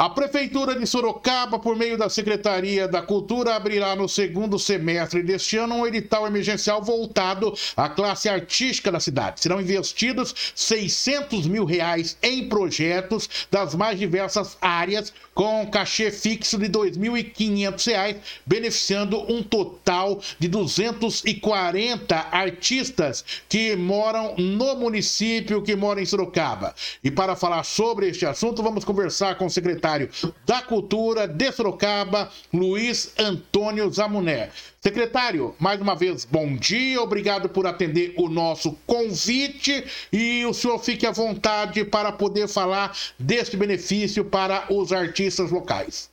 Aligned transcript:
A 0.00 0.08
Prefeitura 0.08 0.74
de 0.74 0.86
Sorocaba, 0.86 1.58
por 1.58 1.76
meio 1.76 1.98
da 1.98 2.08
Secretaria 2.08 2.88
da 2.88 3.02
Cultura, 3.02 3.54
abrirá 3.54 3.94
no 3.94 4.08
segundo 4.08 4.58
semestre 4.58 5.22
deste 5.22 5.58
ano 5.58 5.74
um 5.74 5.86
edital 5.86 6.26
emergencial 6.26 6.82
voltado 6.82 7.52
à 7.76 7.86
classe 7.86 8.26
artística 8.26 8.90
da 8.90 8.98
cidade. 8.98 9.42
Serão 9.42 9.60
investidos 9.60 10.34
600 10.54 11.46
mil 11.46 11.66
reais 11.66 12.16
em 12.22 12.48
projetos 12.48 13.28
das 13.50 13.74
mais 13.74 13.98
diversas 13.98 14.56
áreas, 14.58 15.12
com 15.34 15.66
cachê 15.66 16.10
fixo 16.10 16.56
de 16.56 16.64
R$ 16.64 16.70
2.500, 16.70 18.16
beneficiando 18.46 19.20
um 19.30 19.42
total 19.42 20.18
de 20.38 20.48
240 20.48 22.16
artistas 22.32 23.22
que 23.50 23.76
moram 23.76 24.34
no 24.38 24.76
município, 24.76 25.60
que 25.60 25.76
moram 25.76 26.00
em 26.00 26.06
Sorocaba. 26.06 26.74
E 27.04 27.10
para 27.10 27.36
falar 27.36 27.64
sobre 27.64 28.08
este 28.08 28.24
assunto, 28.24 28.62
vamos 28.62 28.82
conversar 28.82 29.34
com 29.34 29.44
o 29.44 29.50
secretário 29.50 29.89
secretário 29.90 30.08
da 30.46 30.62
Cultura 30.62 31.26
de 31.26 31.50
Sorocaba, 31.52 32.30
Luiz 32.52 33.14
Antônio 33.18 33.90
Zamuné. 33.90 34.50
Secretário, 34.80 35.54
mais 35.58 35.80
uma 35.80 35.94
vez, 35.94 36.24
bom 36.24 36.56
dia, 36.56 37.00
obrigado 37.00 37.48
por 37.48 37.66
atender 37.66 38.14
o 38.16 38.28
nosso 38.28 38.72
convite 38.86 39.84
e 40.12 40.44
o 40.46 40.54
senhor 40.54 40.78
fique 40.78 41.06
à 41.06 41.10
vontade 41.10 41.84
para 41.84 42.12
poder 42.12 42.48
falar 42.48 42.96
deste 43.18 43.56
benefício 43.56 44.24
para 44.24 44.66
os 44.72 44.92
artistas 44.92 45.50
locais. 45.50 46.10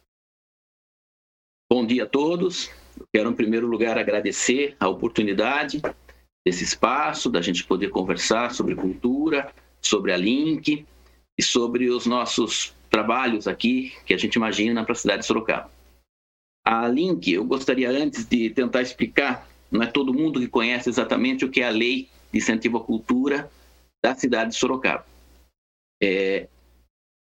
Bom 1.71 1.85
dia 1.85 2.03
a 2.03 2.07
todos. 2.07 2.69
quero, 3.13 3.29
em 3.29 3.35
primeiro 3.35 3.67
lugar, 3.67 3.97
agradecer 3.97 4.75
a 4.79 4.87
oportunidade 4.87 5.81
desse 6.45 6.63
espaço, 6.63 7.29
da 7.29 7.41
gente 7.41 7.63
poder 7.65 7.89
conversar 7.89 8.53
sobre 8.53 8.73
cultura, 8.73 9.53
sobre 9.81 10.13
a 10.13 10.17
Link 10.17 10.85
e 11.37 11.43
sobre 11.43 11.89
os 11.89 12.05
nossos 12.05 12.73
trabalhos 12.97 13.47
aqui 13.47 13.93
que 14.07 14.13
a 14.13 14.17
gente 14.17 14.35
imagina 14.35 14.83
para 14.83 14.93
a 14.93 14.95
cidade 14.95 15.21
de 15.21 15.27
Sorocaba. 15.27 15.69
A 16.65 16.87
Link, 16.87 17.31
eu 17.31 17.45
gostaria 17.45 17.91
antes 17.91 18.25
de 18.25 18.49
tentar 18.49 18.81
explicar, 18.81 19.47
não 19.69 19.83
é 19.83 19.85
todo 19.85 20.15
mundo 20.15 20.39
que 20.39 20.47
conhece 20.47 20.89
exatamente 20.89 21.45
o 21.45 21.51
que 21.51 21.61
é 21.61 21.67
a 21.67 21.69
lei 21.69 22.09
de 22.31 22.39
incentivo 22.39 22.77
à 22.77 22.83
cultura 22.83 23.51
da 24.03 24.15
cidade 24.15 24.49
de 24.51 24.57
Sorocaba. 24.57 25.05
É, 26.01 26.47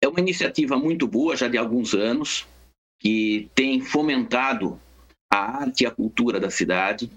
é 0.01 0.09
uma 0.09 0.21
iniciativa 0.21 0.77
muito 0.77 1.09
boa, 1.09 1.37
já 1.37 1.49
de 1.49 1.59
alguns 1.59 1.95
anos, 1.95 2.47
que 3.01 3.51
tem 3.53 3.81
fomentado 3.81 4.81
a 5.33 5.62
arte 5.62 5.83
e 5.83 5.87
a 5.87 5.91
cultura 5.91 6.39
da 6.39 6.49
cidade. 6.49 7.11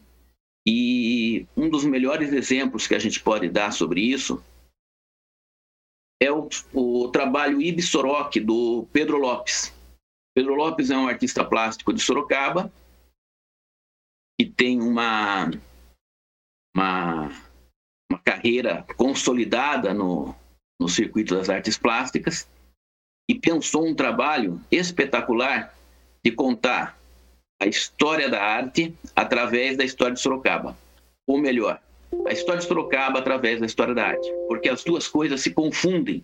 E 0.67 1.45
um 1.55 1.69
dos 1.69 1.83
melhores 1.83 2.33
exemplos 2.33 2.87
que 2.87 2.95
a 2.95 2.99
gente 2.99 3.19
pode 3.19 3.47
dar 3.47 3.71
sobre 3.71 4.01
isso 4.01 4.43
é 6.21 6.31
o, 6.31 6.49
o 6.73 7.09
trabalho 7.09 7.61
Ibsoroc, 7.61 8.39
do 8.39 8.87
Pedro 8.91 9.17
Lopes. 9.17 9.73
Pedro 10.35 10.55
Lopes 10.55 10.91
é 10.91 10.97
um 10.97 11.07
artista 11.07 11.43
plástico 11.43 11.93
de 11.93 12.01
Sorocaba 12.01 12.71
que 14.39 14.45
tem 14.45 14.81
uma, 14.81 15.51
uma, 16.75 17.29
uma 18.09 18.19
carreira 18.23 18.85
consolidada 18.95 19.93
no, 19.93 20.33
no 20.79 20.87
circuito 20.87 21.35
das 21.35 21.49
artes 21.49 21.77
plásticas 21.77 22.49
e 23.29 23.35
pensou 23.35 23.85
um 23.85 23.93
trabalho 23.93 24.61
espetacular 24.71 25.75
de 26.23 26.31
contar 26.31 26.97
a 27.61 27.65
história 27.67 28.29
da 28.29 28.41
arte 28.41 28.95
através 29.13 29.75
da 29.75 29.83
história 29.83 30.13
de 30.13 30.21
Sorocaba. 30.21 30.77
Ou 31.27 31.37
melhor, 31.37 31.81
a 32.25 32.31
história 32.31 32.59
de 32.59 32.67
Sorocaba 32.67 33.19
através 33.19 33.59
da 33.59 33.65
história 33.65 33.93
da 33.93 34.05
arte, 34.05 34.31
porque 34.47 34.69
as 34.69 34.83
duas 34.83 35.07
coisas 35.07 35.41
se 35.41 35.51
confundem 35.51 36.23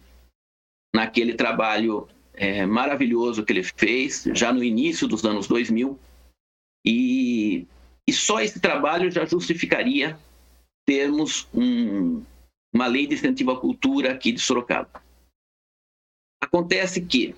naquele 0.93 1.33
trabalho 1.33 2.07
é, 2.33 2.65
maravilhoso 2.65 3.43
que 3.43 3.53
ele 3.53 3.63
fez 3.63 4.23
já 4.33 4.51
no 4.51 4.63
início 4.63 5.07
dos 5.07 5.23
anos 5.25 5.47
2000 5.47 5.97
e, 6.85 7.65
e 8.07 8.13
só 8.13 8.39
esse 8.41 8.59
trabalho 8.59 9.11
já 9.11 9.25
justificaria 9.25 10.17
termos 10.85 11.47
um, 11.53 12.23
uma 12.73 12.87
lei 12.87 13.07
de 13.07 13.15
incentivo 13.15 13.51
à 13.51 13.59
cultura 13.59 14.11
aqui 14.11 14.31
de 14.31 14.39
Sorocaba. 14.39 15.03
Acontece 16.41 17.01
que 17.01 17.35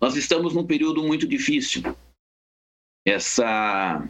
nós 0.00 0.14
estamos 0.16 0.54
num 0.54 0.66
período 0.66 1.02
muito 1.02 1.26
difícil. 1.26 1.82
Essa, 3.04 4.08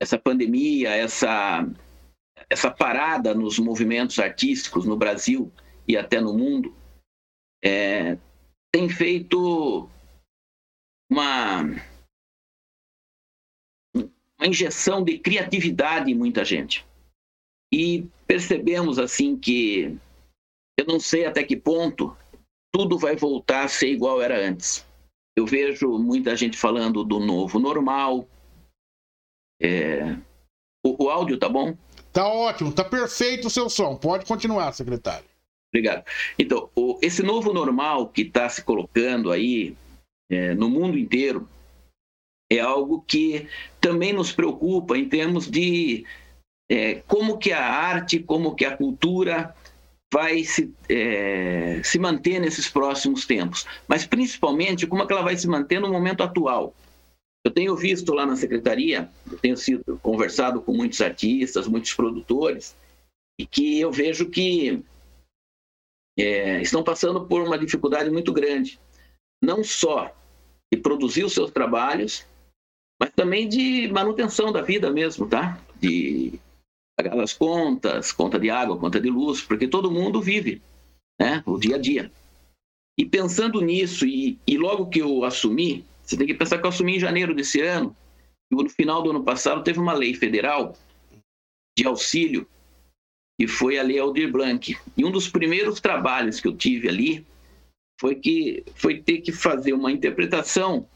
essa 0.00 0.18
pandemia, 0.18 0.90
essa 0.90 1.66
essa 2.48 2.70
parada 2.70 3.34
nos 3.34 3.58
movimentos 3.58 4.18
artísticos 4.18 4.84
no 4.84 4.96
Brasil 4.96 5.52
e 5.86 5.96
até 5.96 6.20
no 6.20 6.36
mundo 6.36 6.74
é, 7.64 8.18
tem 8.72 8.88
feito 8.88 9.88
uma, 11.10 11.62
uma 13.94 14.46
injeção 14.46 15.04
de 15.04 15.18
criatividade 15.18 16.10
em 16.10 16.14
muita 16.14 16.44
gente. 16.44 16.86
E 17.72 18.06
percebemos 18.26 18.98
assim 18.98 19.38
que 19.38 19.98
eu 20.78 20.86
não 20.86 20.98
sei 20.98 21.24
até 21.24 21.42
que 21.44 21.56
ponto 21.56 22.16
tudo 22.74 22.98
vai 22.98 23.14
voltar 23.14 23.64
a 23.64 23.68
ser 23.68 23.88
igual 23.88 24.20
era 24.20 24.38
antes. 24.38 24.86
Eu 25.36 25.46
vejo 25.46 25.98
muita 25.98 26.36
gente 26.36 26.56
falando 26.56 27.04
do 27.04 27.20
novo 27.20 27.58
normal. 27.58 28.26
É... 29.60 30.14
O, 30.84 31.04
o 31.04 31.10
áudio 31.10 31.38
tá 31.38 31.48
bom? 31.48 31.76
Tá 32.12 32.28
ótimo, 32.28 32.72
tá 32.72 32.84
perfeito 32.84 33.46
o 33.46 33.50
seu 33.50 33.70
som. 33.70 33.96
Pode 33.96 34.26
continuar, 34.26 34.72
secretário. 34.72 35.24
Obrigado. 35.72 36.04
Então, 36.38 36.68
o, 36.76 36.98
esse 37.00 37.22
novo 37.22 37.52
normal 37.52 38.08
que 38.08 38.22
está 38.22 38.48
se 38.48 38.62
colocando 38.62 39.32
aí 39.32 39.74
é, 40.30 40.54
no 40.54 40.68
mundo 40.68 40.98
inteiro 40.98 41.48
é 42.50 42.60
algo 42.60 43.02
que 43.06 43.48
também 43.80 44.12
nos 44.12 44.30
preocupa 44.30 44.98
em 44.98 45.08
termos 45.08 45.50
de 45.50 46.04
é, 46.70 46.96
como 47.06 47.38
que 47.38 47.52
a 47.52 47.64
arte, 47.64 48.18
como 48.18 48.54
que 48.54 48.66
a 48.66 48.76
cultura 48.76 49.54
vai 50.12 50.44
se, 50.44 50.70
é, 50.90 51.80
se 51.82 51.98
manter 51.98 52.38
nesses 52.38 52.68
próximos 52.68 53.24
tempos, 53.24 53.66
mas 53.88 54.04
principalmente 54.04 54.86
como 54.86 55.02
é 55.02 55.06
que 55.06 55.12
ela 55.14 55.22
vai 55.22 55.36
se 55.36 55.48
manter 55.48 55.80
no 55.80 55.90
momento 55.90 56.22
atual. 56.22 56.74
Eu 57.44 57.50
tenho 57.50 57.74
visto 57.76 58.12
lá 58.14 58.24
na 58.24 58.36
secretaria, 58.36 59.10
eu 59.30 59.38
tenho 59.38 59.56
sido 59.56 59.98
conversado 59.98 60.62
com 60.62 60.72
muitos 60.72 61.00
artistas, 61.00 61.66
muitos 61.66 61.92
produtores, 61.92 62.76
e 63.38 63.44
que 63.44 63.80
eu 63.80 63.90
vejo 63.90 64.30
que 64.30 64.82
é, 66.16 66.62
estão 66.62 66.84
passando 66.84 67.26
por 67.26 67.42
uma 67.42 67.58
dificuldade 67.58 68.10
muito 68.10 68.32
grande, 68.32 68.78
não 69.42 69.64
só 69.64 70.14
de 70.72 70.78
produzir 70.78 71.24
os 71.24 71.32
seus 71.32 71.50
trabalhos, 71.50 72.24
mas 73.00 73.10
também 73.10 73.48
de 73.48 73.88
manutenção 73.88 74.52
da 74.52 74.62
vida 74.62 74.90
mesmo, 74.90 75.28
tá? 75.28 75.60
De 75.80 76.38
pagar 76.96 77.18
as 77.18 77.32
contas, 77.32 78.12
conta 78.12 78.38
de 78.38 78.48
água, 78.50 78.78
conta 78.78 79.00
de 79.00 79.10
luz, 79.10 79.42
porque 79.42 79.66
todo 79.66 79.90
mundo 79.90 80.22
vive, 80.22 80.62
né? 81.20 81.42
O 81.44 81.58
dia 81.58 81.74
a 81.74 81.78
dia. 81.78 82.12
E 82.96 83.04
pensando 83.04 83.60
nisso, 83.60 84.06
e, 84.06 84.38
e 84.46 84.56
logo 84.56 84.88
que 84.88 85.00
eu 85.00 85.24
assumi, 85.24 85.84
você 86.02 86.16
tem 86.16 86.26
que 86.26 86.34
pensar 86.34 86.58
que 86.58 86.64
eu 86.64 86.70
assumi 86.70 86.96
em 86.96 87.00
janeiro 87.00 87.34
desse 87.34 87.60
ano, 87.60 87.96
e 88.50 88.54
no 88.54 88.68
final 88.68 89.02
do 89.02 89.10
ano 89.10 89.24
passado 89.24 89.62
teve 89.62 89.78
uma 89.78 89.92
lei 89.92 90.14
federal 90.14 90.76
de 91.78 91.86
auxílio, 91.86 92.46
que 93.40 93.46
foi 93.46 93.78
a 93.78 93.82
Lei 93.82 93.98
Aldir 93.98 94.30
Blanc. 94.30 94.76
E 94.96 95.04
um 95.04 95.10
dos 95.10 95.28
primeiros 95.28 95.80
trabalhos 95.80 96.40
que 96.40 96.46
eu 96.46 96.56
tive 96.56 96.88
ali 96.88 97.26
foi 98.00 98.16
que 98.16 98.64
foi 98.74 99.00
ter 99.00 99.20
que 99.20 99.32
fazer 99.32 99.72
uma 99.72 99.90
interpretação 99.90 100.86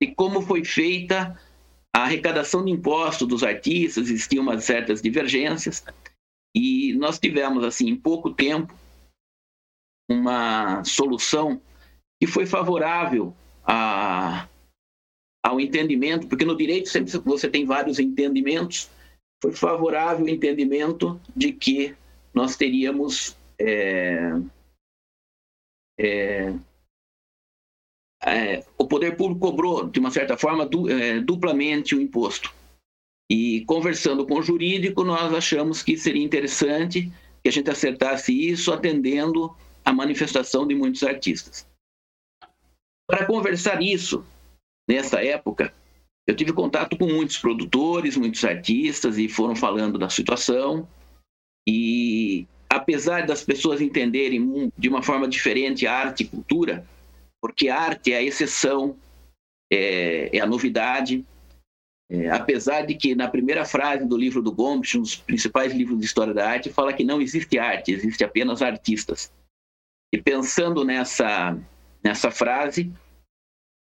de 0.00 0.14
como 0.14 0.42
foi 0.42 0.64
feita 0.64 1.38
a 1.94 2.04
arrecadação 2.04 2.64
de 2.64 2.70
impostos 2.70 3.28
dos 3.28 3.42
artistas, 3.42 4.08
existiam 4.08 4.42
umas 4.42 4.64
certas 4.64 5.02
divergências, 5.02 5.84
e 6.54 6.92
nós 6.94 7.18
tivemos, 7.18 7.64
assim, 7.64 7.88
em 7.88 7.96
pouco 7.96 8.32
tempo, 8.32 8.74
uma 10.10 10.84
solução 10.84 11.60
que 12.20 12.26
foi 12.26 12.46
favorável 12.46 13.34
a, 13.64 14.48
ao 15.42 15.60
entendimento, 15.60 16.26
porque 16.26 16.44
no 16.44 16.56
direito 16.56 16.88
sempre 16.88 17.12
você 17.18 17.48
tem 17.48 17.64
vários 17.64 17.98
entendimentos, 17.98 18.90
foi 19.42 19.52
favorável 19.52 20.26
o 20.26 20.28
entendimento 20.28 21.20
de 21.34 21.52
que 21.52 21.94
nós 22.32 22.56
teríamos 22.56 23.36
é, 23.58 24.32
é, 25.98 26.54
é, 28.24 28.64
o 28.78 28.86
poder 28.86 29.16
público 29.16 29.40
cobrou, 29.40 29.88
de 29.88 29.98
uma 29.98 30.10
certa 30.10 30.36
forma, 30.36 30.64
du, 30.64 30.88
é, 30.88 31.20
duplamente 31.20 31.94
o 31.94 32.00
imposto. 32.00 32.54
E 33.30 33.64
conversando 33.64 34.26
com 34.26 34.38
o 34.38 34.42
jurídico, 34.42 35.02
nós 35.02 35.32
achamos 35.34 35.82
que 35.82 35.96
seria 35.96 36.22
interessante 36.22 37.10
que 37.42 37.48
a 37.48 37.52
gente 37.52 37.70
acertasse 37.70 38.32
isso 38.32 38.72
atendendo 38.72 39.54
a 39.84 39.92
manifestação 39.92 40.66
de 40.66 40.74
muitos 40.74 41.02
artistas. 41.02 41.66
Para 43.12 43.26
conversar 43.26 43.82
isso, 43.82 44.24
nessa 44.88 45.22
época, 45.22 45.70
eu 46.26 46.34
tive 46.34 46.50
contato 46.50 46.96
com 46.96 47.04
muitos 47.04 47.36
produtores, 47.36 48.16
muitos 48.16 48.42
artistas 48.42 49.18
e 49.18 49.28
foram 49.28 49.54
falando 49.54 49.98
da 49.98 50.08
situação. 50.08 50.88
E 51.68 52.46
apesar 52.70 53.26
das 53.26 53.44
pessoas 53.44 53.82
entenderem 53.82 54.72
de 54.78 54.88
uma 54.88 55.02
forma 55.02 55.28
diferente 55.28 55.86
arte 55.86 56.22
e 56.22 56.26
cultura, 56.26 56.86
porque 57.38 57.68
arte 57.68 58.14
é 58.14 58.16
a 58.16 58.22
exceção, 58.22 58.96
é, 59.70 60.34
é 60.34 60.40
a 60.40 60.46
novidade. 60.46 61.22
É, 62.10 62.30
apesar 62.30 62.86
de 62.86 62.94
que 62.94 63.14
na 63.14 63.28
primeira 63.28 63.66
frase 63.66 64.06
do 64.06 64.16
livro 64.16 64.40
do 64.40 64.52
Gombrich, 64.52 64.96
um 64.96 65.02
dos 65.02 65.16
principais 65.16 65.74
livros 65.74 65.98
de 65.98 66.06
história 66.06 66.32
da 66.32 66.48
arte, 66.48 66.72
fala 66.72 66.94
que 66.94 67.04
não 67.04 67.20
existe 67.20 67.58
arte, 67.58 67.92
existe 67.92 68.24
apenas 68.24 68.62
artistas. 68.62 69.30
E 70.10 70.16
pensando 70.16 70.82
nessa, 70.82 71.58
nessa 72.02 72.30
frase, 72.30 72.90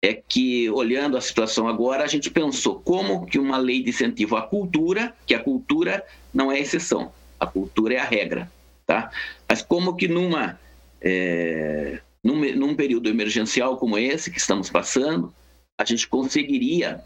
é 0.02 0.14
que, 0.14 0.70
olhando 0.70 1.18
a 1.18 1.22
situação 1.22 1.68
agora, 1.68 2.04
a 2.04 2.08
gente 2.08 2.30
pensou 2.30 2.80
como 2.80 3.26
que 3.26 3.38
uma 3.38 3.58
lei 3.58 3.84
de 3.84 3.90
incentivo 3.90 4.36
à 4.36 4.42
cultura, 4.42 5.14
que 5.26 5.34
a 5.34 5.44
cultura 5.44 6.06
não 6.34 6.52
é 6.52 6.60
exceção, 6.60 7.12
a 7.40 7.46
cultura 7.46 7.96
é 7.96 8.00
a 8.00 8.06
regra, 8.06 8.50
tá? 8.86 9.12
Mas 9.48 9.62
como 9.62 9.96
que 9.96 10.08
numa, 10.08 10.60
é, 11.02 12.00
num, 12.24 12.40
num 12.56 12.76
período 12.76 13.10
emergencial 13.10 13.78
como 13.78 13.98
esse 13.98 14.32
que 14.32 14.40
estamos 14.40 14.70
passando, 14.70 15.34
a 15.78 15.84
gente 15.84 16.08
conseguiria 16.08 17.04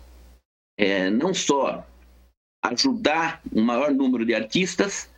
é, 0.77 1.09
não 1.09 1.33
só 1.33 1.85
ajudar 2.63 3.41
um 3.51 3.61
maior 3.61 3.91
número 3.91 4.25
de 4.25 4.33
artistas, 4.33 5.09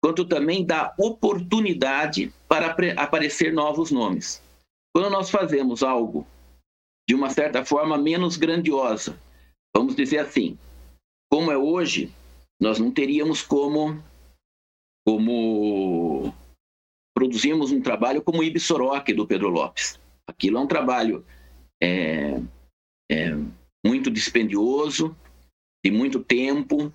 quanto 0.00 0.24
também 0.24 0.64
dar 0.64 0.94
oportunidade 0.98 2.32
para 2.48 2.76
aparecer 2.96 3.52
novos 3.52 3.90
nomes. 3.90 4.42
Quando 4.94 5.10
nós 5.10 5.30
fazemos 5.30 5.82
algo 5.82 6.26
de 7.08 7.14
uma 7.14 7.30
certa 7.30 7.64
forma 7.64 7.98
menos 7.98 8.36
grandiosa, 8.36 9.18
vamos 9.74 9.94
dizer 9.94 10.18
assim, 10.18 10.58
como 11.30 11.50
é 11.50 11.58
hoje, 11.58 12.12
nós 12.60 12.78
não 12.78 12.90
teríamos 12.90 13.42
como 13.42 14.02
como 15.06 16.32
produzirmos 17.14 17.70
um 17.70 17.80
trabalho 17.80 18.22
como 18.22 18.40
o 18.40 18.44
Ibisoroque 18.44 19.12
do 19.12 19.26
Pedro 19.26 19.48
Lopes. 19.48 20.00
Aquilo 20.26 20.56
é 20.56 20.60
um 20.60 20.66
trabalho 20.66 21.24
é, 21.82 22.40
é, 23.10 23.36
muito 23.84 24.10
dispendioso, 24.10 25.14
de 25.84 25.90
muito 25.90 26.24
tempo. 26.24 26.92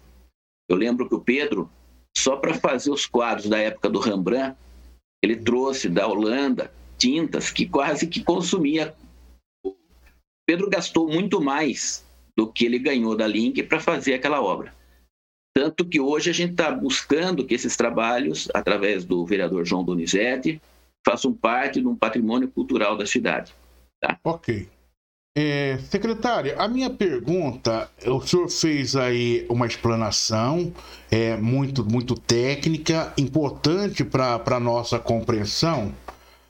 Eu 0.68 0.76
lembro 0.76 1.08
que 1.08 1.16
o 1.16 1.22
Pedro, 1.22 1.70
só 2.18 2.36
para 2.36 2.56
fazer 2.56 2.92
os 2.92 3.06
quadros 3.06 3.48
da 3.48 3.60
época 3.60 3.90
do 3.90 4.00
Rembrandt, 4.00 4.58
ele 5.24 5.36
trouxe 5.36 5.88
da 5.88 6.08
Holanda 6.08 6.74
tintas 6.98 7.50
que 7.52 7.68
quase 7.68 8.08
que 8.08 8.24
consumia. 8.24 8.96
Pedro 10.50 10.68
gastou 10.68 11.08
muito 11.08 11.40
mais 11.40 12.04
do 12.36 12.52
que 12.52 12.66
ele 12.66 12.80
ganhou 12.80 13.16
da 13.16 13.28
Link 13.28 13.62
para 13.62 13.80
fazer 13.80 14.16
aquela 14.16 14.42
obra. 14.42 14.74
Tanto 15.56 15.86
que 15.86 16.00
hoje 16.00 16.32
a 16.32 16.34
gente 16.34 16.54
está 16.54 16.72
buscando 16.72 17.46
que 17.46 17.54
esses 17.54 17.78
trabalhos, 17.78 18.50
através 18.52 19.06
do 19.06 19.24
vereador 19.28 19.64
João 19.64 19.84
Donizete, 19.84 20.60
façam 21.06 21.32
parte 21.32 21.80
de 21.80 21.88
um 21.88 21.96
patrimônio 21.96 22.48
cultural 22.48 22.98
da 22.98 23.06
cidade. 23.06 23.54
Tá? 24.02 24.18
Ok. 24.24 24.68
É, 25.38 25.78
secretária, 25.78 26.56
a 26.58 26.68
minha 26.68 26.90
pergunta, 26.90 27.88
o 28.08 28.20
senhor 28.20 28.50
fez 28.50 28.96
aí 28.96 29.46
uma 29.52 29.68
explanação 29.68 30.74
é, 31.12 31.38
muito, 31.38 31.86
muito 31.86 32.16
técnica, 32.16 33.14
importante 33.20 34.04
para 34.04 34.42
a 34.44 34.60
nossa 34.60 34.98
compreensão, 34.98 35.94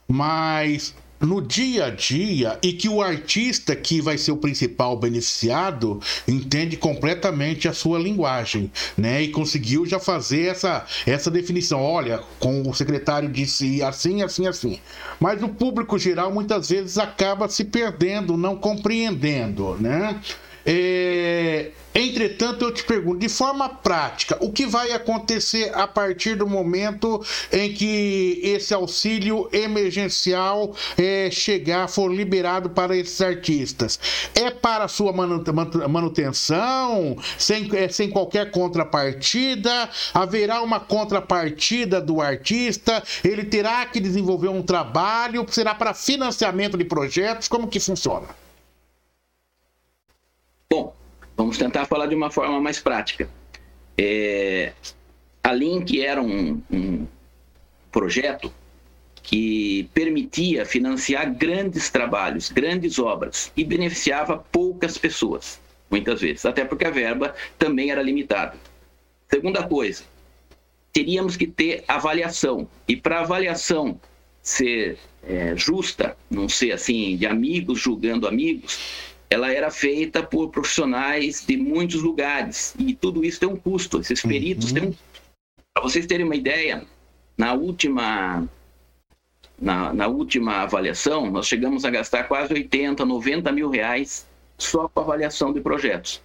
mas 0.07 0.95
no 1.19 1.41
dia 1.41 1.85
a 1.85 1.89
dia 1.89 2.57
e 2.61 2.73
que 2.73 2.87
o 2.87 3.01
artista 3.01 3.75
que 3.75 4.01
vai 4.01 4.17
ser 4.17 4.31
o 4.31 4.37
principal 4.37 4.97
beneficiado 4.97 5.99
entende 6.27 6.77
completamente 6.77 7.67
a 7.67 7.73
sua 7.73 7.99
linguagem, 7.99 8.71
né? 8.97 9.21
E 9.23 9.29
conseguiu 9.29 9.85
já 9.85 9.99
fazer 9.99 10.47
essa, 10.47 10.85
essa 11.05 11.29
definição. 11.29 11.81
Olha, 11.81 12.21
com 12.39 12.67
o 12.67 12.73
secretário 12.73 13.29
disse 13.29 13.81
assim, 13.83 14.21
assim, 14.21 14.47
assim. 14.47 14.79
Mas 15.19 15.41
o 15.43 15.49
público 15.49 15.97
geral 15.97 16.31
muitas 16.31 16.69
vezes 16.69 16.97
acaba 16.97 17.49
se 17.49 17.65
perdendo, 17.65 18.37
não 18.37 18.55
compreendendo, 18.55 19.75
né? 19.79 20.19
É, 20.65 21.71
entretanto, 21.93 22.65
eu 22.65 22.73
te 22.73 22.83
pergunto, 22.83 23.19
de 23.19 23.29
forma 23.29 23.69
prática, 23.69 24.37
o 24.41 24.51
que 24.51 24.65
vai 24.65 24.91
acontecer 24.91 25.71
a 25.73 25.87
partir 25.87 26.35
do 26.35 26.47
momento 26.47 27.23
em 27.51 27.73
que 27.73 28.39
esse 28.43 28.73
auxílio 28.73 29.49
emergencial 29.51 30.75
é, 30.97 31.29
chegar, 31.31 31.87
for 31.87 32.13
liberado 32.13 32.69
para 32.69 32.95
esses 32.95 33.19
artistas? 33.21 33.99
É 34.35 34.49
para 34.49 34.87
sua 34.87 35.11
manutenção, 35.11 37.17
sem, 37.37 37.69
é, 37.75 37.89
sem 37.89 38.09
qualquer 38.09 38.51
contrapartida? 38.51 39.89
Haverá 40.13 40.61
uma 40.61 40.79
contrapartida 40.79 42.01
do 42.01 42.21
artista? 42.21 43.03
Ele 43.23 43.43
terá 43.43 43.85
que 43.85 43.99
desenvolver 43.99 44.49
um 44.49 44.61
trabalho? 44.61 45.45
Será 45.49 45.73
para 45.73 45.93
financiamento 45.93 46.77
de 46.77 46.85
projetos? 46.85 47.47
Como 47.47 47.67
que 47.67 47.79
funciona? 47.79 48.27
Bom, 50.69 50.93
vamos 51.39 51.57
tentar 51.57 51.85
falar 51.85 52.07
de 52.07 52.15
uma 52.15 52.29
forma 52.29 52.59
mais 52.59 52.81
prática. 52.81 53.29
É, 53.97 54.73
a 55.41 55.53
Link 55.53 56.01
era 56.01 56.21
um, 56.21 56.61
um 56.69 57.07
projeto 57.89 58.53
que 59.23 59.89
permitia 59.93 60.65
financiar 60.65 61.33
grandes 61.33 61.89
trabalhos, 61.89 62.51
grandes 62.51 62.99
obras 62.99 63.53
e 63.55 63.63
beneficiava 63.63 64.43
poucas 64.51 64.97
pessoas, 64.97 65.61
muitas 65.89 66.19
vezes, 66.19 66.45
até 66.45 66.65
porque 66.65 66.83
a 66.83 66.91
verba 66.91 67.33
também 67.57 67.89
era 67.89 68.01
limitada. 68.01 68.57
Segunda 69.29 69.63
coisa, 69.63 70.03
teríamos 70.91 71.37
que 71.37 71.47
ter 71.47 71.85
avaliação 71.87 72.67
e 72.85 72.97
para 72.97 73.21
avaliação 73.21 73.97
ser 74.41 74.97
é, 75.23 75.55
justa, 75.55 76.17
não 76.29 76.49
ser 76.49 76.73
assim 76.73 77.15
de 77.15 77.25
amigos 77.25 77.79
julgando 77.79 78.27
amigos, 78.27 79.08
ela 79.29 79.51
era 79.51 79.69
feita 79.69 80.23
por 80.23 80.49
profissionais 80.49 81.45
de 81.45 81.55
muitos 81.55 82.01
lugares 82.01 82.73
e 82.79 82.95
tudo 82.95 83.23
isso 83.23 83.39
tem 83.39 83.47
um 83.49 83.55
custo. 83.55 83.99
Esses 83.99 84.21
peritos 84.21 84.69
uhum. 84.69 84.73
têm 84.73 84.89
um... 84.89 84.95
Para 85.73 85.83
vocês 85.83 86.07
terem 86.07 86.25
uma 86.25 86.35
ideia, 86.35 86.83
na 87.37 87.53
última 87.53 88.47
na, 89.61 89.93
na, 89.93 90.07
última 90.07 90.61
avaliação, 90.61 91.29
nós 91.29 91.45
chegamos 91.45 91.85
a 91.85 91.89
gastar 91.89 92.23
quase 92.23 92.53
80, 92.53 93.05
90 93.05 93.51
mil 93.51 93.69
reais 93.69 94.25
só 94.57 94.87
com 94.87 95.01
avaliação 95.01 95.53
de 95.53 95.61
projetos. 95.61 96.21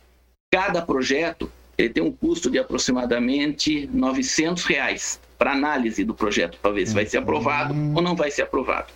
Cada 0.51 0.81
projeto 0.81 1.51
ele 1.77 1.91
tem 1.91 2.03
um 2.03 2.13
custo 2.13 2.51
de 2.51 2.59
aproximadamente 2.59 3.89
900 3.93 4.65
reais 4.65 5.21
para 5.37 5.53
análise 5.53 6.05
do 6.05 6.15
projeto, 6.15 6.59
para 6.63 6.71
ver 6.71 6.87
se 6.87 6.95
vai 6.95 7.05
ser 7.05 7.19
aprovado 7.19 7.75
ou 7.95 8.01
não 8.01 8.15
vai 8.15 8.31
ser 8.31 8.43
aprovado. 8.43 8.93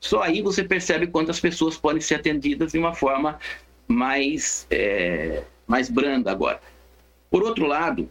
Só 0.00 0.22
aí 0.22 0.42
você 0.42 0.62
percebe 0.62 1.06
quantas 1.06 1.40
pessoas 1.40 1.76
podem 1.76 2.00
ser 2.00 2.16
atendidas 2.16 2.72
de 2.72 2.78
uma 2.78 2.94
forma 2.94 3.38
mais, 3.86 4.66
é, 4.70 5.42
mais 5.66 5.88
branda 5.88 6.30
agora. 6.30 6.60
Por 7.30 7.42
outro 7.42 7.66
lado, 7.66 8.08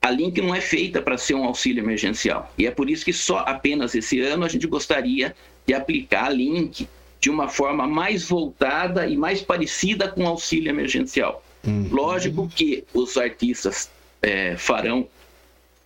a 0.00 0.10
Link 0.10 0.40
não 0.40 0.54
é 0.54 0.60
feita 0.60 1.02
para 1.02 1.18
ser 1.18 1.34
um 1.34 1.44
auxílio 1.44 1.82
emergencial. 1.82 2.52
E 2.56 2.66
é 2.66 2.70
por 2.70 2.88
isso 2.88 3.04
que 3.04 3.12
só 3.12 3.38
apenas 3.38 3.94
esse 3.94 4.20
ano 4.20 4.44
a 4.44 4.48
gente 4.48 4.66
gostaria 4.66 5.34
de 5.66 5.74
aplicar 5.74 6.26
a 6.26 6.30
Link 6.30 6.88
de 7.20 7.30
uma 7.30 7.48
forma 7.48 7.86
mais 7.86 8.28
voltada 8.28 9.06
e 9.06 9.16
mais 9.16 9.42
parecida 9.42 10.08
com 10.08 10.22
o 10.22 10.28
auxílio 10.28 10.70
emergencial. 10.70 11.42
Uhum. 11.66 11.88
Lógico 11.90 12.48
que 12.48 12.84
os 12.94 13.16
artistas 13.16 13.90
é, 14.22 14.56
farão 14.56 15.08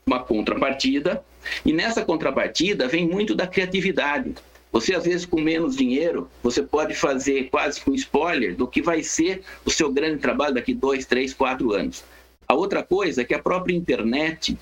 uma 0.06 0.20
contrapartida, 0.20 1.22
e 1.64 1.72
nessa 1.72 2.04
contrapartida 2.04 2.88
vem 2.88 3.06
muito 3.06 3.34
da 3.34 3.46
criatividade. 3.46 4.34
Você, 4.72 4.94
às 4.94 5.04
vezes, 5.04 5.26
com 5.26 5.38
menos 5.38 5.76
dinheiro, 5.76 6.30
você 6.42 6.62
pode 6.62 6.94
fazer 6.94 7.50
quase 7.50 7.78
com 7.82 7.94
spoiler 7.94 8.56
do 8.56 8.66
que 8.66 8.80
vai 8.80 9.02
ser 9.02 9.42
o 9.66 9.70
seu 9.70 9.92
grande 9.92 10.18
trabalho 10.18 10.54
daqui 10.54 10.72
dois, 10.72 11.04
três, 11.04 11.34
quatro 11.34 11.72
anos. 11.72 12.02
A 12.48 12.54
outra 12.54 12.82
coisa 12.82 13.20
é 13.20 13.24
que 13.24 13.34
a 13.34 13.42
própria 13.42 13.76
internet, 13.76 14.58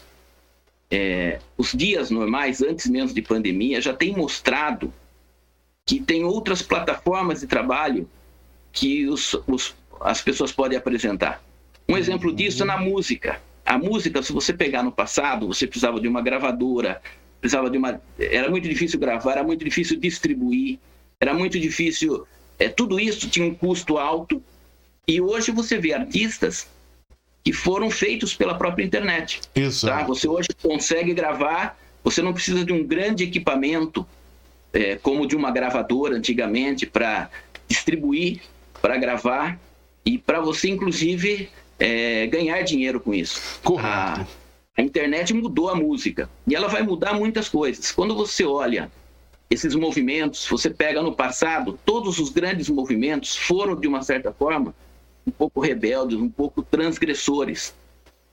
é, 0.91 1.39
os 1.57 1.73
dias 1.73 2.11
normais, 2.11 2.61
antes 2.61 2.89
mesmo 2.89 3.15
de 3.15 3.23
pandemia, 3.23 3.81
já 3.81 3.95
tem 3.95 4.13
mostrado 4.17 4.93
que 5.87 6.01
tem 6.01 6.25
outras 6.25 6.61
plataformas 6.61 7.41
de 7.41 7.47
trabalho 7.47 8.09
que 8.73 9.07
os, 9.07 9.35
os, 9.47 9.75
as 10.01 10.21
pessoas 10.21 10.51
podem 10.51 10.77
apresentar. 10.77 11.43
Um 11.89 11.97
exemplo 11.97 12.33
disso 12.33 12.65
é 12.65 12.67
na 12.67 12.77
música. 12.77 13.41
A 13.65 13.79
música, 13.79 14.23
se 14.23 14.33
você 14.33 14.53
pegar 14.53 14.83
no 14.83 14.91
passado, 14.91 15.47
você 15.47 15.67
precisava 15.67 16.01
de 16.01 16.09
uma 16.09 16.21
gravadora, 16.21 17.01
precisava 17.41 17.71
de 17.71 17.79
uma. 17.79 18.01
Era 18.19 18.51
muito 18.51 18.69
difícil 18.69 19.01
gravar, 19.01 19.33
era 19.33 19.43
muito 19.43 19.65
difícil 19.65 19.99
distribuir, 19.99 20.79
era 21.19 21.35
muito 21.35 21.59
difícil. 21.59 22.27
É, 22.59 22.69
tudo 22.69 23.01
isso 23.01 23.29
tinha 23.29 23.47
um 23.47 23.55
custo 23.55 23.99
alto. 23.99 24.43
E 25.09 25.21
hoje 25.21 25.51
você 25.51 25.79
vê 25.79 25.93
artistas 25.93 26.69
que 27.43 27.53
foram 27.53 27.91
feitos 27.91 28.35
pela 28.35 28.55
própria 28.55 28.85
internet. 28.85 29.41
Isso. 29.55 29.87
Tá? 29.87 30.03
Você 30.05 30.29
hoje 30.29 30.49
consegue 30.63 31.15
gravar, 31.15 31.79
você 32.05 32.21
não 32.21 32.33
precisa 32.33 32.65
de 32.65 32.73
um 32.73 32.85
grande 32.87 33.25
equipamento, 33.25 34.07
é, 34.73 34.97
como 34.97 35.27
de 35.27 35.35
uma 35.35 35.51
gravadora 35.51 36.17
antigamente, 36.17 36.87
para 36.87 37.31
distribuir, 37.67 38.43
para 38.81 38.97
gravar 38.99 39.59
e 40.05 40.19
para 40.19 40.41
você, 40.41 40.69
inclusive, 40.69 41.49
é, 41.79 42.27
ganhar 42.27 42.61
dinheiro 42.63 43.01
com 43.01 43.15
isso. 43.15 43.41
Correto. 43.65 43.89
A, 43.89 44.27
a 44.81 44.83
internet 44.83 45.35
mudou 45.35 45.69
a 45.69 45.75
música 45.75 46.29
e 46.47 46.55
ela 46.55 46.67
vai 46.67 46.83
mudar 46.83 47.13
muitas 47.13 47.51
coisas. 47.51 47.93
Quando 47.93 48.15
você 48.15 48.47
olha 48.47 48.91
esses 49.51 49.75
movimentos, 49.75 50.47
você 50.49 50.71
pega 50.71 51.03
no 51.03 51.13
passado, 51.13 51.79
todos 51.85 52.19
os 52.19 52.31
grandes 52.31 52.71
movimentos 52.71 53.37
foram, 53.37 53.79
de 53.79 53.87
uma 53.87 54.03
certa 54.03 54.33
forma, 54.33 54.75
um 55.27 55.31
pouco 55.31 55.61
rebeldes, 55.61 56.19
um 56.19 56.31
pouco 56.31 56.63
transgressores. 56.63 57.75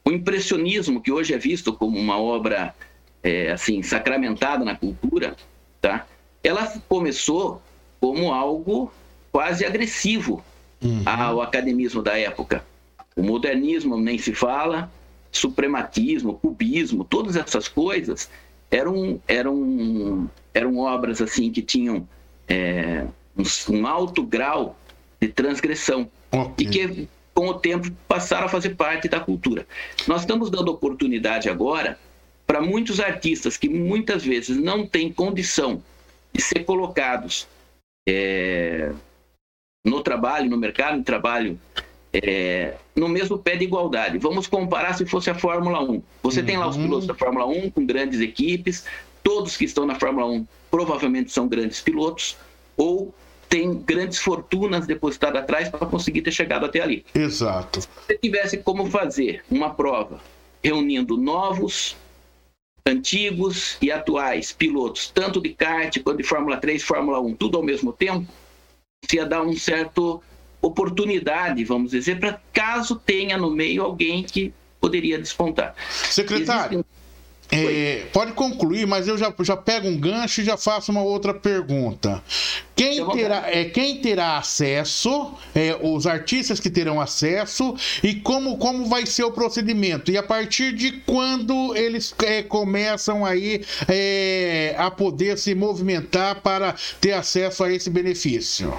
O 0.06 0.12
impressionismo, 0.12 1.01
que 1.01 1.12
hoje 1.12 1.34
é 1.34 1.38
visto 1.38 1.74
como 1.74 2.00
uma 2.00 2.18
obra 2.18 2.74
é, 3.22 3.51
assim 3.51 3.84
sacramentada 3.84 4.63
na 4.63 4.74
cultura, 4.75 5.36
tá? 5.82 6.08
ela 6.42 6.66
começou 6.88 7.62
como 8.00 8.32
algo 8.32 8.89
quase 9.34 9.66
agressivo 9.66 10.42
uhum. 10.82 11.04
ao 11.06 11.42
academismo 11.42 12.01
da 12.01 12.18
época. 12.18 12.63
O 13.18 13.22
modernismo 13.22 13.98
nem 13.98 14.18
se 14.18 14.34
fala, 14.34 14.89
suprematismo, 15.38 16.34
cubismo, 16.34 17.03
todas 17.03 17.36
essas 17.36 17.67
coisas 17.67 18.29
eram, 18.70 19.22
eram, 19.27 20.29
eram 20.53 20.77
obras 20.77 21.22
assim 21.22 21.51
que 21.51 21.62
tinham 21.62 22.08
é, 22.48 23.06
um, 23.38 23.74
um, 23.75 23.88
alto 23.88 24.24
grau 24.24 24.77
de 25.20 25.27
transgressão 25.27 26.10
okay. 26.32 26.65
e 26.65 26.70
que 26.70 27.10
com 27.34 27.48
o 27.48 27.53
tempo 27.53 27.91
passaram 28.08 28.48
a 28.48 28.50
fazer 28.50 28.75
parte 28.75 29.08
da 29.08 29.20
cultura. 29.20 29.65
Nós 30.08 30.22
estamos 30.22 30.50
dando 30.50 30.70
oportunidade 30.70 31.50
agora 31.50 32.00
para 32.46 32.62
muitos 32.62 33.00
artistas 33.00 33.58
que 33.58 33.70
muitas 33.70 34.24
vezes 34.24 34.58
não 34.58 34.88
têm 34.88 35.12
condição 35.12 35.84
de 36.34 36.41
ser 36.41 36.63
colocados 36.63 37.48
é, 38.08 38.91
no 39.86 40.01
trabalho, 40.01 40.50
no 40.50 40.58
mercado 40.58 40.98
de 40.98 41.03
trabalho, 41.03 41.60
é, 42.24 42.75
no 42.95 43.07
mesmo 43.07 43.38
pé 43.38 43.55
de 43.55 43.65
igualdade. 43.65 44.17
Vamos 44.17 44.47
comparar 44.47 44.93
se 44.93 45.05
fosse 45.05 45.29
a 45.29 45.36
Fórmula 45.36 45.81
1. 45.83 46.01
Você 46.24 46.39
uhum. 46.39 46.45
tem 46.45 46.57
lá 46.57 46.67
os 46.67 46.75
uhum. 46.75 46.83
pilotos 46.83 47.07
da 47.07 47.13
Fórmula 47.13 47.45
1 47.45 47.71
com 47.71 47.86
grandes 47.86 48.19
equipes, 48.19 48.86
todos 49.24 49.57
que 49.57 49.65
estão 49.65 49.86
na 49.86 49.95
Fórmula 49.95 50.27
1 50.27 50.47
provavelmente 50.69 51.31
são 51.31 51.47
grandes 51.47 51.81
pilotos, 51.81 52.38
ou 52.75 53.13
tem 53.50 53.74
grandes 53.74 54.19
fortunas 54.19 54.86
depositadas 54.86 55.41
atrás 55.41 55.69
para 55.69 55.86
conseguir 55.86 56.21
ter 56.21 56.31
chegado 56.31 56.65
até 56.65 56.81
ali. 56.81 57.05
Exato. 57.15 57.81
Se 57.81 57.88
você 57.88 58.17
tivesse 58.17 58.57
como 58.57 58.86
fazer 58.88 59.43
uma 59.50 59.69
prova 59.74 60.19
reunindo 60.63 61.15
novos, 61.15 61.95
antigos 62.86 63.77
e 63.81 63.91
atuais 63.91 64.51
pilotos, 64.51 65.09
tanto 65.09 65.41
de 65.41 65.50
kart 65.50 65.97
quanto 66.01 66.17
de 66.17 66.24
Fórmula 66.24 66.57
3, 66.57 66.83
Fórmula 66.83 67.19
1, 67.21 67.36
tudo 67.36 67.57
ao 67.57 67.63
mesmo 67.63 67.93
tempo, 67.93 68.27
se 69.09 69.17
ia 69.17 69.25
dar 69.25 69.41
um 69.41 69.55
certo 69.55 70.21
oportunidade, 70.62 71.64
vamos 71.64 71.92
dizer, 71.92 72.20
para 72.20 72.42
caso 72.52 72.96
tenha 72.96 73.38
no 73.38 73.52
meio 73.52 73.84
alguém 73.84 74.24
que 74.24 74.54
poderia 74.80 75.18
despontar. 75.18 75.76
Secretário, 76.10 76.86
é, 77.50 78.04
pode 78.12 78.34
concluir, 78.34 78.86
mas 78.86 79.08
eu 79.08 79.18
já, 79.18 79.34
já 79.40 79.56
pego 79.56 79.88
um 79.88 79.98
gancho 79.98 80.42
e 80.42 80.44
já 80.44 80.58
faço 80.58 80.92
uma 80.92 81.02
outra 81.02 81.34
pergunta. 81.34 82.22
Quem 82.76 83.06
terá, 83.10 83.50
é, 83.50 83.66
quem 83.66 84.02
terá 84.02 84.38
acesso, 84.38 85.34
é, 85.56 85.78
os 85.82 86.06
artistas 86.06 86.60
que 86.60 86.70
terão 86.70 87.00
acesso 87.00 87.74
e 88.04 88.16
como, 88.16 88.58
como 88.58 88.86
vai 88.86 89.06
ser 89.06 89.24
o 89.24 89.32
procedimento? 89.32 90.12
E 90.12 90.18
a 90.18 90.24
partir 90.24 90.74
de 90.74 90.92
quando 91.06 91.76
eles 91.76 92.14
é, 92.24 92.44
começam 92.44 93.26
aí 93.26 93.64
é, 93.88 94.76
a 94.78 94.92
poder 94.92 95.38
se 95.38 95.56
movimentar 95.56 96.42
para 96.42 96.76
ter 97.00 97.14
acesso 97.14 97.64
a 97.64 97.72
esse 97.72 97.90
benefício? 97.90 98.78